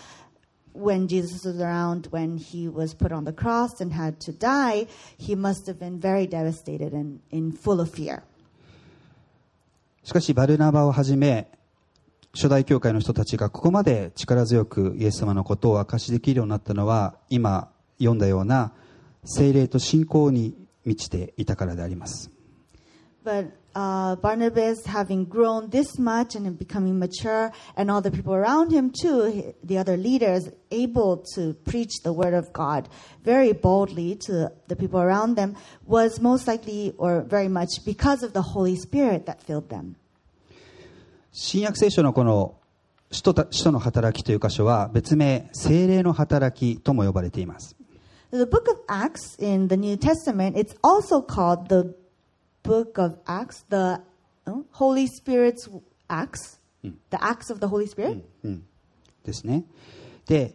[0.74, 4.88] when Jesus was around, when he was put on the cross and had to die.
[5.18, 8.24] He must have been very devastated and in full of fear.
[10.04, 11.48] しかしバルナバをはじめ
[12.34, 18.74] 初代教会の人たちがここまで力強くイエス様のことを明かしできるようになったのは今読んだような
[19.24, 20.56] 精霊と信仰に
[20.86, 22.32] 満ちていたからであります
[23.26, 28.72] But uh, Barnabas, having grown this much and becoming mature, and all the people around
[28.72, 32.88] him too, the other leaders, able to preach the word of God
[33.24, 35.56] very boldly to the people around them,
[35.88, 39.96] was most likely or very much because of the Holy Spirit that filled them.
[41.32, 42.56] 新約聖書のこの
[43.12, 47.76] 使徒た使徒の働きという箇所は別名精霊の働きとも呼ばれています
[48.38, 51.96] The book of Acts in the New Testament, it's also called the
[52.64, 54.02] book of Acts, the
[54.46, 55.70] uh, Holy Spirit's
[56.10, 58.26] Acts, the Acts of the Holy Spirit.
[59.24, 59.64] ですね
[60.28, 60.54] で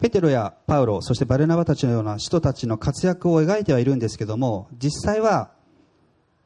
[0.00, 5.52] ペテロやパウロそしてバルナバたちのような使徒たちの活躍を描いてはいるんですけども実際は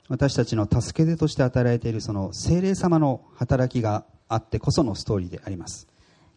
[0.08, 5.86] 私たちの助け手として与えられているその精霊様の働きがあってこそのストーリーであります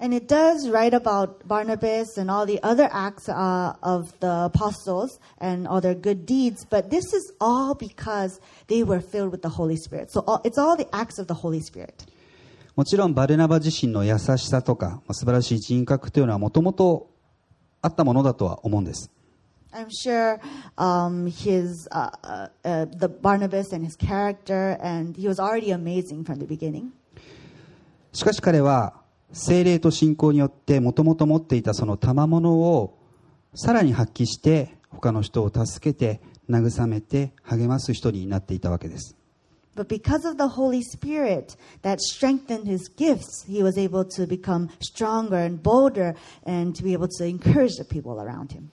[0.00, 5.18] And it does write about Barnabas and all the other acts uh, of the apostles
[5.38, 9.48] and all their good deeds, but this is all because they were filled with the
[9.48, 10.12] Holy Spirit.
[10.12, 12.04] So all, it's all the acts of the Holy Spirit.
[12.76, 17.08] もちろんバルナバ自身の優しさとかまあ素晴らしい人格というのはもともと
[17.80, 19.10] あったものだとは思うんです
[19.72, 20.38] I'm sure
[20.76, 26.24] um, his uh, uh, uh, the Barnabas and his character, and he was already amazing
[26.24, 26.92] from the beginning.
[28.12, 28.99] しかし彼は
[29.33, 32.97] 精霊と信仰によってもともと持っていたその賜物を
[33.55, 39.15] さらに発揮して他の人を助けて慰めて励ます人になっていたわけです
[39.73, 44.69] But because of the Holy Spirit that strengthened his gifts, he was able to become
[44.81, 46.13] stronger and bolder
[46.45, 48.69] and to be able to encourage the people around him.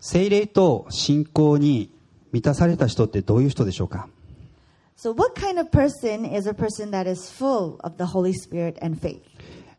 [0.00, 1.90] 精霊と信仰に
[2.32, 4.08] 満たされた人ってどういう人でしょうか
[4.96, 8.78] So, what kind of person is a person that is full of the Holy Spirit
[8.80, 9.22] and faith?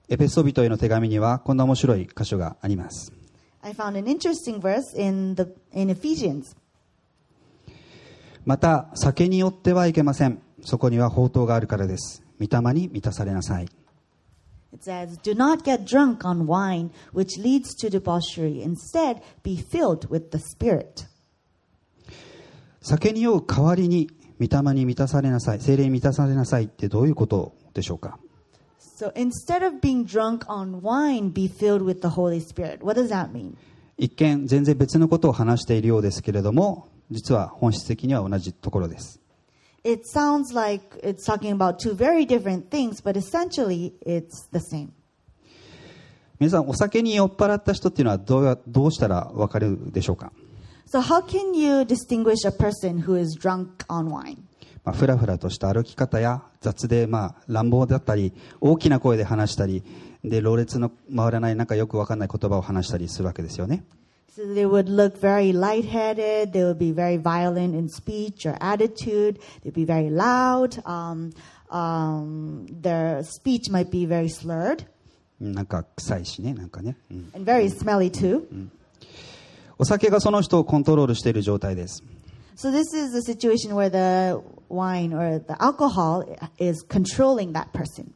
[0.10, 3.14] エペソ人への手紙にはこんな面白い箇所があります
[3.62, 6.56] I found an interesting verse in the in Ephesians.
[8.46, 13.68] また酒によってはいけませんそこには宝刀があるからです御霊に満たされなさい
[14.74, 18.62] It says, "Do not get drunk on wine, which leads to debauchery.
[18.64, 21.08] Instead, be filled with the Spirit."
[22.82, 24.10] 酒に酔う代わりに
[24.48, 28.20] 御霊に満たされなさい精霊に満たされなさいってどういうことでしょうか
[28.80, 32.84] So instead of being drunk on wine, be filled with the Holy Spirit.
[32.84, 33.56] What does that mean?
[33.98, 39.20] 一見全然別のことを話しているようですけれども実は本質的には同じところです
[39.86, 44.90] It sounds like it's talking about two very different things, but essentially it's the same.
[46.40, 50.32] 皆さんお酒に酔っ払った人っていうのはどうやどうしたらわかるでしょうか
[50.94, 54.44] So how can you distinguish a person who is drunk on wine?
[54.86, 58.32] まあ、ふらふらとした歩き方や雑で、まあ、乱暴だったり
[58.62, 59.84] 大きな声で話したり
[60.24, 63.84] でろれつの回らないなんかよくわかんない言葉を話したりするわけですよね
[64.38, 66.54] So they would look very lightheaded.
[66.54, 69.40] They would be very violent in speech or attitude.
[69.64, 70.80] They'd be very loud.
[70.86, 71.34] Um,
[71.72, 74.86] um, their speech might be very slurred
[75.42, 78.46] なんか臭いしねなんかね、うん、and very smelly too.
[79.84, 82.06] お酒がその人をコントロールしている状態です
[82.56, 86.24] So this is a situation where the wine or the alcohol
[86.58, 88.14] is controlling that person.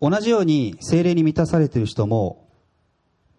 [0.00, 2.48] 同じように精霊に満たされている人も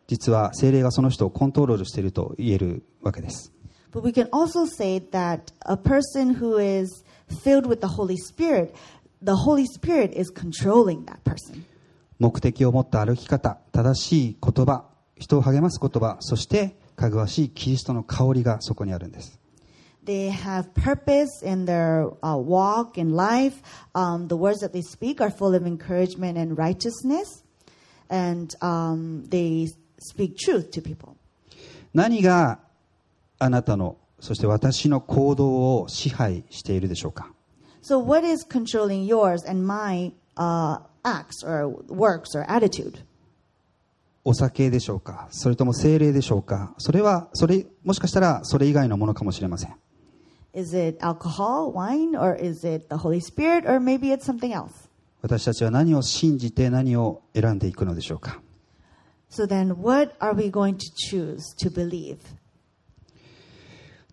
[0.08, 3.54] 実は精霊がその人をコントロールしていると言えるわけです
[3.94, 8.76] But we can also say that a person who is filled with the Holy Spirit,
[9.24, 11.64] the Holy Spirit is controlling that person.
[12.20, 14.91] 目的を持った歩き方正しい言葉
[15.22, 19.40] 人を励ます言葉そしてかぐわしいキリストの香りがそこにあるんです
[20.04, 23.62] They have purpose in their uh, walk in life.
[23.94, 27.44] Um, the words that they speak are full of encouragement and righteousness,
[28.10, 29.68] and um, they
[30.00, 31.16] speak truth to people.
[31.94, 32.58] 何が
[33.38, 37.32] あなたのそして私の行動を支配しているでしょうか
[37.84, 43.04] So, what is controlling yours and my uh, acts or works or attitude?
[44.24, 45.28] お酒でしょうか？
[45.32, 46.74] それとも精霊でしょうか？
[46.78, 49.76] それはそれもしかしたらそれ以外のものかもしれません。
[50.54, 54.90] Is it alcohol, wine, or is it the Holy Spirit, or maybe it's something else?
[55.22, 58.42] 私たちは何を信じて何を選んでいくのでしょうか
[59.30, 62.18] ？So, then what are we going to choose to believe?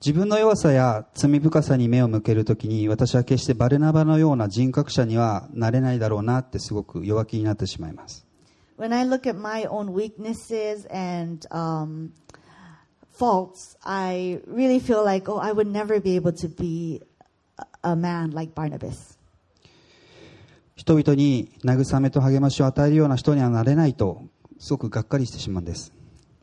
[0.00, 8.27] 自分の弱さや罪深さに目を向けるときに私は決してバルナバのような人格者にはなれないだろうなってすごく弱気になってしまいます
[8.77, 12.13] When I look at my own weaknesses and um,
[13.11, 17.01] faults, I really feel like, oh, I would never be able to be
[17.57, 19.17] a, a man like Barnabas.
[20.75, 24.23] 人々に慰めと励ましを与えるような人にはなれないと
[24.57, 25.93] すごくがっかりしてしまうんです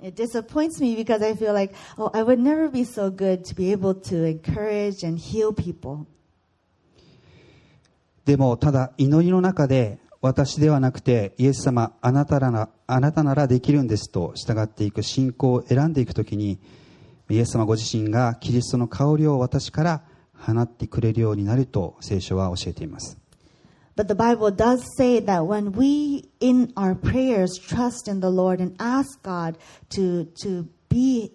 [0.02, 3.54] It disappoints me because I feel like, oh, I would never be so good to
[3.54, 6.06] be able to encourage and heal people.
[8.24, 16.57] でもただ祈りの中で 私ではなくてイエス様あなたらなあなたならできるんですと従っていく信仰を選んでいくときに
[17.29, 20.01] イエス様ご自身がキリストの香りを私から
[20.35, 23.19] 放ってくれるようになると聖書は教えています
[23.95, 28.59] But the Bible does say that when we, in our prayers, trust in the Lord
[28.59, 29.59] and ask God
[29.91, 31.33] to, to be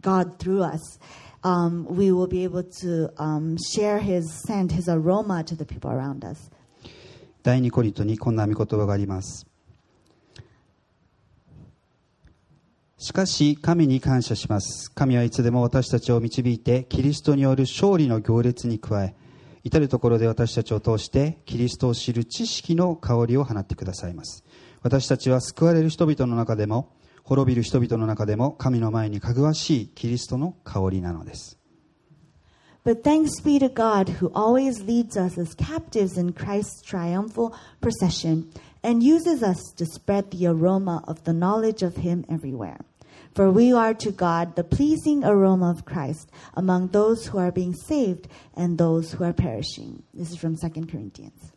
[0.00, 1.00] God through us,
[1.42, 5.90] um, we will be able to um, share His scent, His aroma to the people
[5.90, 6.48] around us.
[7.42, 9.46] 第2コリントにこんな見言葉があります。
[12.96, 14.90] しかし神に感謝します。
[14.90, 19.14] 神はいつでも私たちを導いてキリストによる勝利の行列に加え
[19.62, 24.44] 至る所で私たちを通してキリストを知る知識の香りを放ってくださいます。
[24.82, 31.57] 私たちは救われる人々の中でも滅びる人々の中でも神の前にかぐわしいキリストの香りなのです。
[32.87, 38.51] But thanks be to God who always leads us as captives in Christ's triumphal procession
[38.83, 42.79] and uses us to spread the aroma of the knowledge of Him everywhere.
[43.35, 47.73] For we are to God the pleasing aroma of Christ among those who are being
[47.73, 50.03] saved and those who are perishing.
[50.13, 51.53] This is from 2 Corinthians.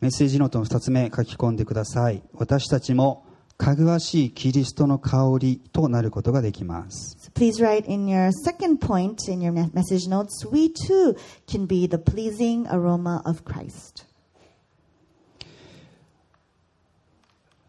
[0.00, 3.24] メッセージノートの2つ目書き込んでください私たちも
[3.59, 11.17] かぐわしいキリストの香りとなることができます So please write in your second point in your me- message notes we too
[11.45, 14.05] can be the pleasing aroma of Christ.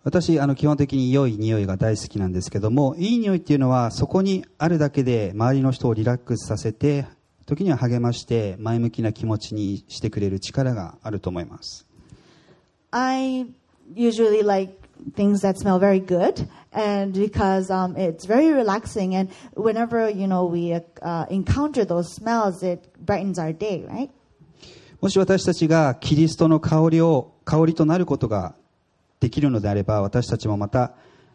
[0.04, 7.06] 私あの基本的に良い匂いが大好きなんですけどもいい匂いっていうのはそこにあるだけで周りの人をリラックスさせて
[7.46, 11.84] 時には励まして前向きな気持ちにしてくれる力があると思います
[12.92, 13.48] I
[13.94, 14.79] usually like
[15.14, 20.44] things that smell very good, and because um, it's very relaxing, and whenever you know
[20.44, 24.10] we uh, encounter those smells, it brightens our day, right?
[25.00, 28.54] もし私たちがキリストの香りを香りとなることが
[29.18, 30.92] できるのであれば私たちもまた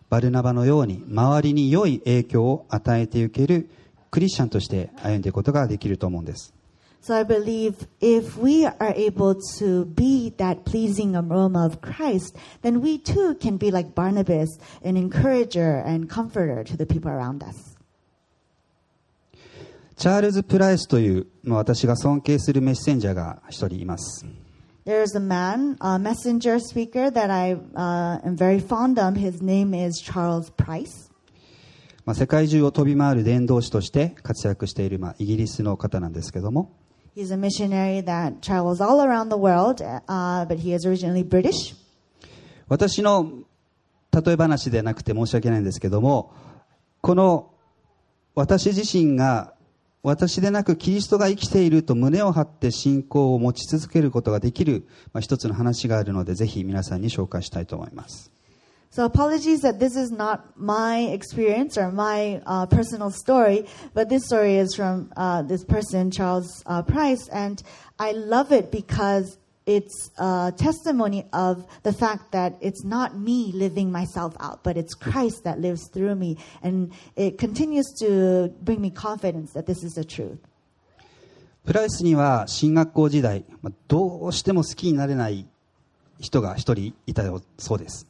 [0.09, 3.69] バルナバのように周りに良い影響を与えていける
[4.11, 6.53] クリスチャンとして歩んでいくことができると思うんです
[7.05, 12.81] So I believe if we are able to be that pleasing aroma of Christ, then
[12.81, 17.75] we too can be like Barnabas, an encourager and comforter to the people around us.
[19.97, 24.25] チャールズ・プライスという、まあ、私が尊敬するメッセンジャーが一人います。
[24.83, 29.15] There's a man, a messenger speaker that I uh, am very fond of.
[29.15, 31.11] His name is Charles Price.
[32.03, 36.71] まあ、世界中を飛び回る伝道師として活躍している、まあ、イギリスの方なんですけども、
[37.15, 41.73] He's a missionary that travels all around the world, uh, but he is originally British.
[42.67, 43.31] 私の
[44.11, 46.33] 例え話でなくて申し訳ないんですけども、
[46.99, 47.51] この
[48.33, 49.53] 私自身が
[50.03, 58.29] 私でなくキリストが生きていると胸を張って信仰を持ち続けることができる、まあ、一つの話があるのでぜひ皆さんに紹介したいと思います。
[58.94, 64.56] So apologies that this is not my experience or my uh, personal story, but this story
[64.56, 67.62] is from uh, this person, Charles uh, Price, and
[68.00, 73.92] I love it because it's a testimony of the fact that it's not me living
[73.92, 78.90] myself out, but it's Christ that lives through me, and it continues to bring me
[78.90, 80.38] confidence that this is the truth.
[81.64, 85.46] プライスには進学校時代、まあどうしても好きになれない
[86.18, 88.06] 人が一人いたよそうです。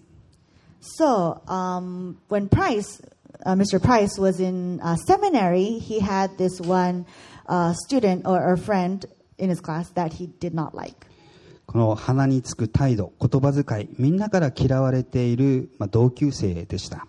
[0.81, 3.03] So, um, when Price,
[3.45, 3.83] uh, Mr.
[3.83, 7.07] Price was in uh, seminary, he had this one
[7.47, 9.05] uh, student or, or friend
[9.37, 11.07] in his class that he did not like.
[11.67, 17.07] この鼻につく態度、言葉遣い、みんなから嫌われている、まあ、同級生でした。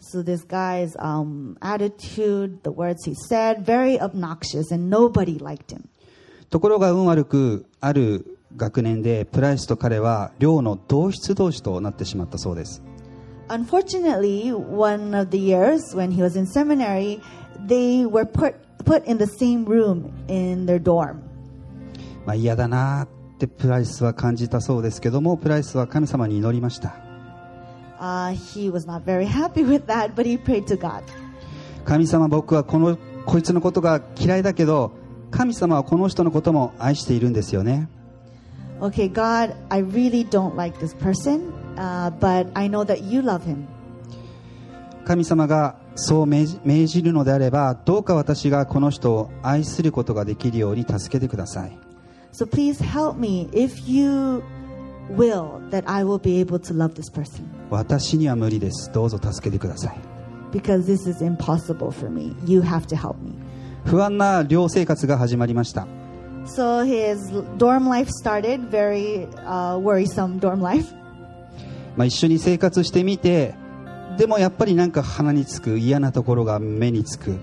[0.00, 5.88] So this guy's um, attitude, the words he said, very obnoxious, and nobody liked him.
[6.48, 12.83] ところが運悪く、ある 学年でプライスと彼は寮の同室同士となってしまったそうです。
[13.49, 17.19] Unfortunately, one of the years when he was in seminary,
[17.67, 21.17] they were put put in the same room in their dorm.
[22.25, 26.95] まあ、嫌だなーってプライスは感じたそうですけども、プライスは神様に祈りました。
[27.99, 31.03] Uh, he was not very happy with that, but he prayed to God.
[31.85, 34.91] 神様僕はこの、こいつのことが嫌いだけど、
[35.31, 37.89] 神様はこの人のことも愛しているんですよね。
[38.81, 43.67] Okay, God, I really don't like this person, uh, but I know that you love him.
[45.05, 51.77] 神様がそう命じ命じるのであればどうか私がこの人を愛することができるように助けてください
[52.31, 54.41] So please help me if you
[55.13, 60.13] will that I will be able to love this person 私には無理ですどうぞ助けてください
[60.53, 62.35] because this is impossible for me.
[62.45, 63.33] You have to help me.
[63.85, 65.87] 不安な寮生活が始まりました
[66.45, 70.93] So his dorm life started, very uh, worrisome dorm life.
[71.95, 73.53] まあ、一緒に生活してみて
[74.17, 77.37] でもやっぱりなんか鼻につく嫌なところが目につく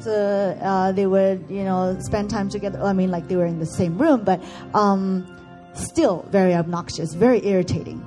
[0.00, 2.80] So uh, they would, you know, spend time together.
[2.82, 4.40] I mean, like they were in the same room, but
[4.72, 5.26] um,
[5.74, 8.00] still very obnoxious, very irritating.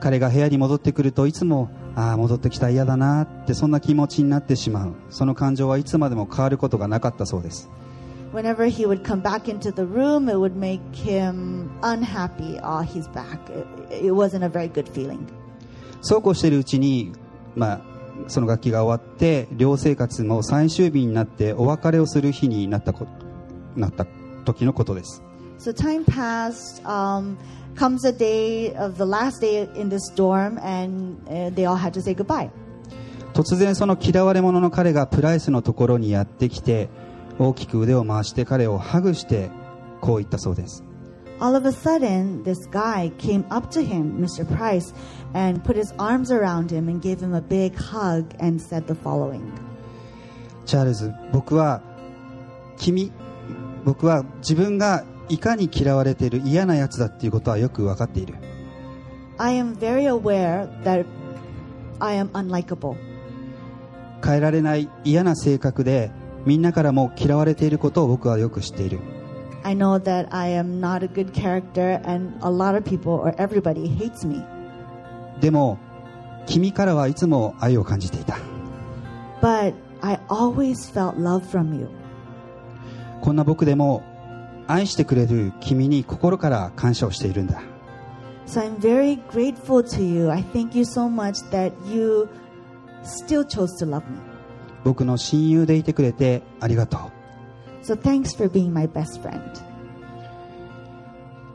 [0.00, 7.70] 彼が部屋に戻ってくるといつもああ戻ってきた嫌だなってそんな気持ちになってしまうその感情はいつまでも変わることがなかったそうです
[8.34, 12.58] Whenever he would come back into the room, it would make him unhappy.
[12.64, 13.38] Oh, he's back.
[13.48, 13.66] It,
[14.06, 15.28] it wasn't a very good feeling.
[16.02, 17.12] そうこうしているうちに、
[17.54, 17.80] まあ、
[18.26, 23.06] その楽器が終わって寮生活も最終日になってお別れをする日になったこ
[23.76, 24.04] なった
[24.44, 25.22] 時のことです
[25.58, 26.84] So time passed.
[26.84, 27.36] Um,
[27.76, 31.92] comes a day of the last day in this dorm, and uh, they all had
[31.92, 32.50] to say goodbye.
[33.32, 36.88] 突然その嫌われ者の彼がプライスのところにやってきて
[37.38, 39.50] 大きく腕を回して彼をハグして
[40.00, 40.84] こう言ったそうです
[41.40, 44.46] All of a sudden, this guy came up to him, Mr.
[44.46, 44.94] Price,
[45.34, 48.94] and put his arms around him and gave him a big hug and said the
[48.94, 49.42] following
[50.64, 51.82] チャールズ僕は
[52.76, 53.12] 君
[53.84, 58.34] 僕は自分がいかに嫌われている嫌なやつだっていうことはよく分かっている
[59.38, 61.04] I am very aware that
[61.98, 62.96] I am unlikable.
[64.24, 66.10] 変えられない嫌な性格で
[66.46, 69.00] みんなからも嫌われていることを僕はよく知っている
[69.62, 73.34] I know that I am not a good character, and a lot of people or
[73.38, 74.44] everybody hates me.
[75.40, 75.78] でも
[76.46, 78.36] 君からはいつも愛を感じていた
[79.40, 81.88] But I always felt love from you.
[83.22, 84.02] こんな僕でも
[84.66, 87.62] 愛してくれる君に心から感謝をしているんだ
[88.46, 90.30] So I'm very grateful to you.
[90.30, 92.28] I thank you so much that you
[93.02, 94.18] still chose to love me.
[94.84, 97.00] 僕の親友でいてくれてありがとう。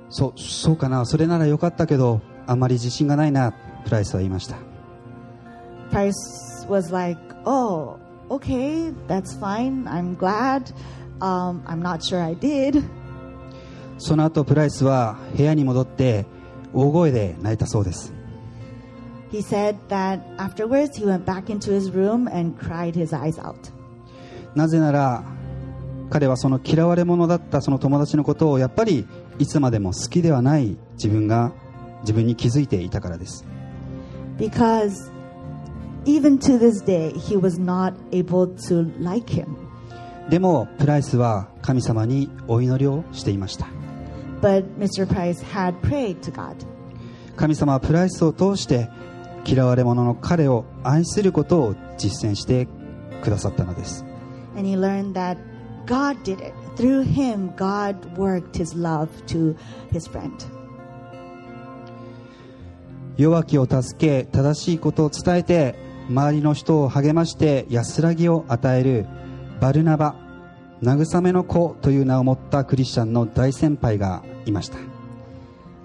[0.10, 0.34] そ,
[0.72, 3.54] うかな、それならよかったけど、あんまり自信がないな、
[3.86, 4.58] プライスは言いました。
[13.98, 16.26] その後プライスは部屋に戻って
[16.74, 18.14] 大声で泣いたそうです。
[19.32, 23.72] He said that afterwards he went back into his room and cried his eyes out.
[24.56, 25.24] なぜなら
[26.10, 29.08] 彼はその嫌われ者だったその友達のことをやっぱり
[29.38, 31.54] いつまでも好きではない自分が
[32.02, 33.46] 自分に気づいていたからです
[34.38, 35.12] Because
[36.06, 39.46] even to this day, he was not able to like him.
[40.30, 43.68] でもプライスは神様にお祈りをしていました
[44.42, 45.06] But Mr.
[45.06, 46.56] Price had prayed to God.
[47.36, 48.90] 神様はプライスを通して
[49.46, 52.68] 嫌われ者の彼を愛することを実践して
[53.22, 54.06] くださったのです
[54.56, 55.38] And he learned that
[55.86, 56.54] God did it.
[56.76, 59.56] Through him, God worked his love to
[59.92, 60.32] his friend.
[63.18, 65.76] 弱きを助け正しいことを伝えて
[66.08, 69.08] 周りの人を励まして安らぎを与える
[69.60, 70.16] バルナバ
[70.82, 74.78] 慰めの子という名を持ったクリスチャンの大先輩がいました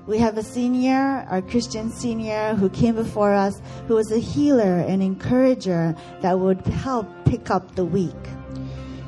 [0.06, 4.80] We have a senior, our Christian senior, who came before us, who was a healer
[4.86, 8.14] and encourager that would help pick up the weak.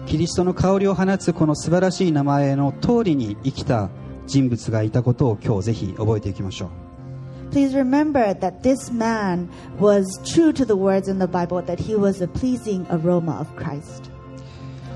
[0.06, 3.90] キリストの香りを放つこの素晴らしい名前の通りに生きた
[4.26, 6.70] 人物がいたことを今日ぜひ覚えていきましょ
[7.50, 11.94] う Please remember that this man was true to the words in the Bible that he
[11.94, 14.10] was a pleasing aroma of Christ.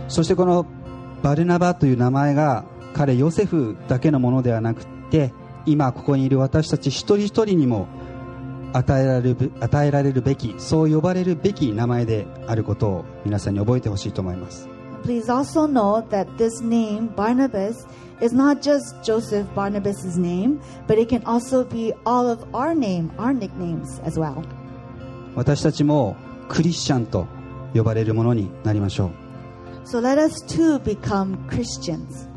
[0.09, 0.65] そしてこの
[1.23, 5.33] バルナバという名前が彼ヨセフだけのものではなくって
[5.67, 7.89] 今ここにいる私たち一人一人にも
[8.73, 14.69] 与えられる与えられるべきそう呼ばれるべき名前であることを皆さんに覚えてほしいと思います
[15.03, 17.87] Please also know that this name, Barnabas,
[18.21, 23.11] is not just Joseph Barnabas' name, but it can also be all of our name,
[23.19, 24.45] our nicknames as well.
[25.35, 26.17] 私たちも
[26.49, 27.27] クリスチャンと
[27.73, 29.11] 呼ばれるものになりましょう
[29.87, 32.29] So let us too become Christians.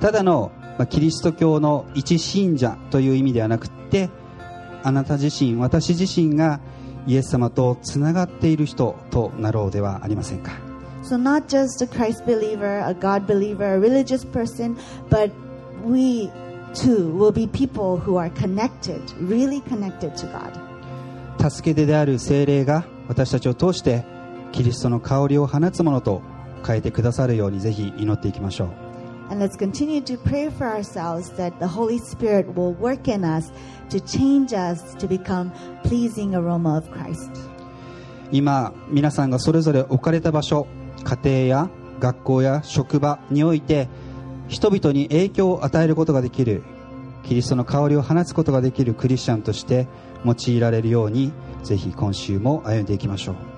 [0.00, 4.08] ただの、まあキリスト教の一信者という意味ではなくって
[4.82, 6.58] あなた自身私自身が
[7.06, 10.52] イエス様とつながっている人となろうではありませんか
[11.02, 14.74] So not just a Christ believer, a God believer, a religious person,
[15.10, 15.30] but
[15.84, 16.30] we
[16.72, 20.58] too will be people who are connected, really connected to God.
[21.50, 24.06] 助け手である精霊が私たちを通して
[24.52, 26.22] キリストの香りを放つものと
[26.66, 28.89] 変えてくださるようにぜひ祈っていきましょう
[29.30, 33.52] And let's continue to pray for ourselves that the Holy Spirit will work in us
[33.90, 35.52] to change us to become
[35.84, 37.30] pleasing aroma of Christ.
[38.32, 40.66] 今皆さんがそれぞれ置かれた場所
[41.04, 41.70] 家庭や
[42.00, 43.88] 学校や職場において
[44.48, 46.64] 人々に影響を与えることができる
[47.22, 49.86] キリストの香りを放つことができるクリスチャンとして
[50.24, 53.49] 用いられるようにぜひ今週も歩んでいきましょう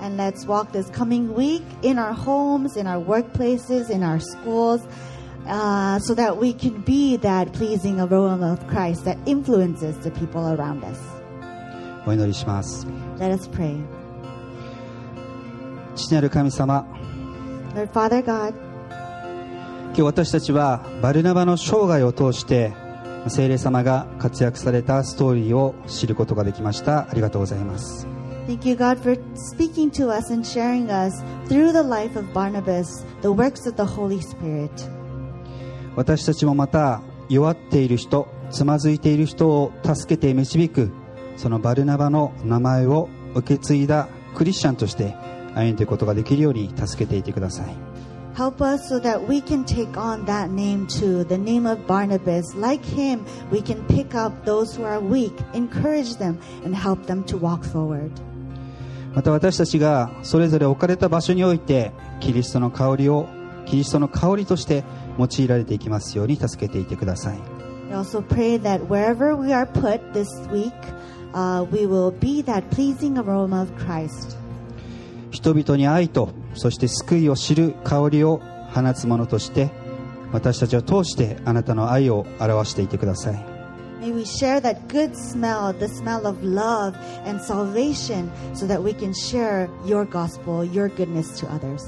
[0.00, 4.80] And let's walk this coming week in our homes, in our workplaces, in our schools,
[5.46, 10.46] uh, so that we can be that pleasing aroma of Christ that influences the people
[10.48, 10.98] around us.
[12.06, 12.86] お祈りします
[13.18, 13.78] Let us pray.
[15.94, 16.86] 父なる神様
[17.74, 18.54] Lord Father God,
[19.88, 22.72] 今日私たちはバルナバの生涯を通して
[23.28, 28.06] 聖霊様が活躍されたストーリーを知ることができましたありがとうございます
[28.50, 33.04] thank you, God, for speaking to us and sharing us through the life of Barnabas
[33.22, 34.72] the works of the Holy Spirit.
[35.94, 40.90] 私たちもまた弱っている人つまずいている人を助けて導く
[41.36, 45.14] そのバルナバの名前を受け継いだクリスチャンとして
[45.54, 47.76] 歩んでいくことができるように助けていてください
[48.34, 52.54] Help us so that we can take on that name too, the name of Barnabas.
[52.54, 57.24] Like him, we can pick up those who are weak, encourage them, and help them
[57.24, 58.12] to walk forward.
[59.14, 63.28] また私たちがそれぞれ置かれた場所においてキリストの香りを
[63.66, 64.84] キリストの香りとして
[65.18, 67.38] 用いられていきますように助けていてください
[67.90, 70.72] We also pray that wherever we are put this week,
[71.32, 74.38] uh, we will be that pleasing aroma of Christ.
[75.32, 78.40] 人々に愛とそして救いを知る香りを
[78.72, 79.70] 放つものとして
[80.32, 83.49] 私たちを通してあなたの愛を表していてください
[83.99, 88.93] May we share that good smell, the smell of love and salvation, so that we
[88.93, 91.81] can share your gospel, your goodness to others.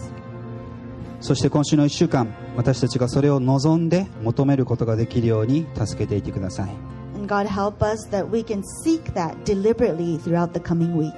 [1.19, 6.69] そして今週の1週間私たちがそれを望んで求めることができるように助けていてください
[7.15, 11.13] And God help us that we can seek that deliberately throughout the coming week.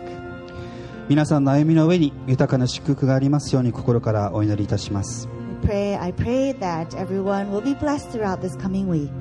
[1.09, 5.27] 皆さんの歩みの上に豊かな祝福がありますように心からお祈りいたします
[5.63, 9.11] We pray, I pray that everyone will be blessed throughout this coming week.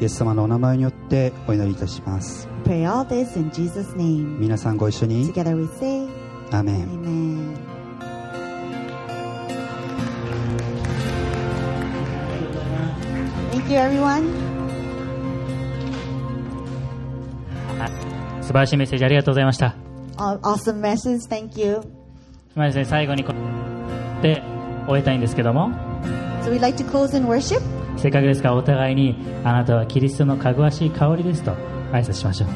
[0.00, 4.38] イエス様のお名前によってお祈りいたします Pray all this in Jesus name.
[4.38, 6.06] 皆さんご一緒に Together we say
[6.52, 7.76] アーメン Amen
[18.46, 19.74] 素晴らしいメッセージありがとうございました。
[20.16, 21.80] Awesome message, thank you.
[22.54, 23.24] 今ですね、最後に
[24.22, 24.42] で
[24.86, 25.70] 終えたいんですけども。
[26.44, 27.60] So we'd like to close in worship.
[27.96, 31.52] せっかくですからお互いにあなたはキリストのかぐわしい香りですと
[31.92, 32.48] 挨拶しましょう。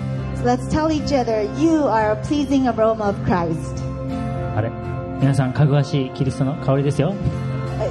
[4.56, 4.70] あれ？
[5.20, 7.14] 皆さんかぐわしいキリストの香りですよ。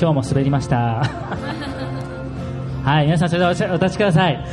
[0.00, 1.04] 今日も滑りました。
[2.84, 4.44] はい皆さんそれではお立ちください。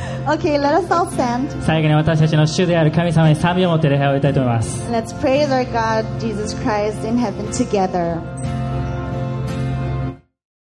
[1.62, 4.88] 最後に私たちの主である神様に賛美を持って礼拝を終えたいと思います。
[4.92, 8.18] Let's praise our God Jesus Christ in heaven together.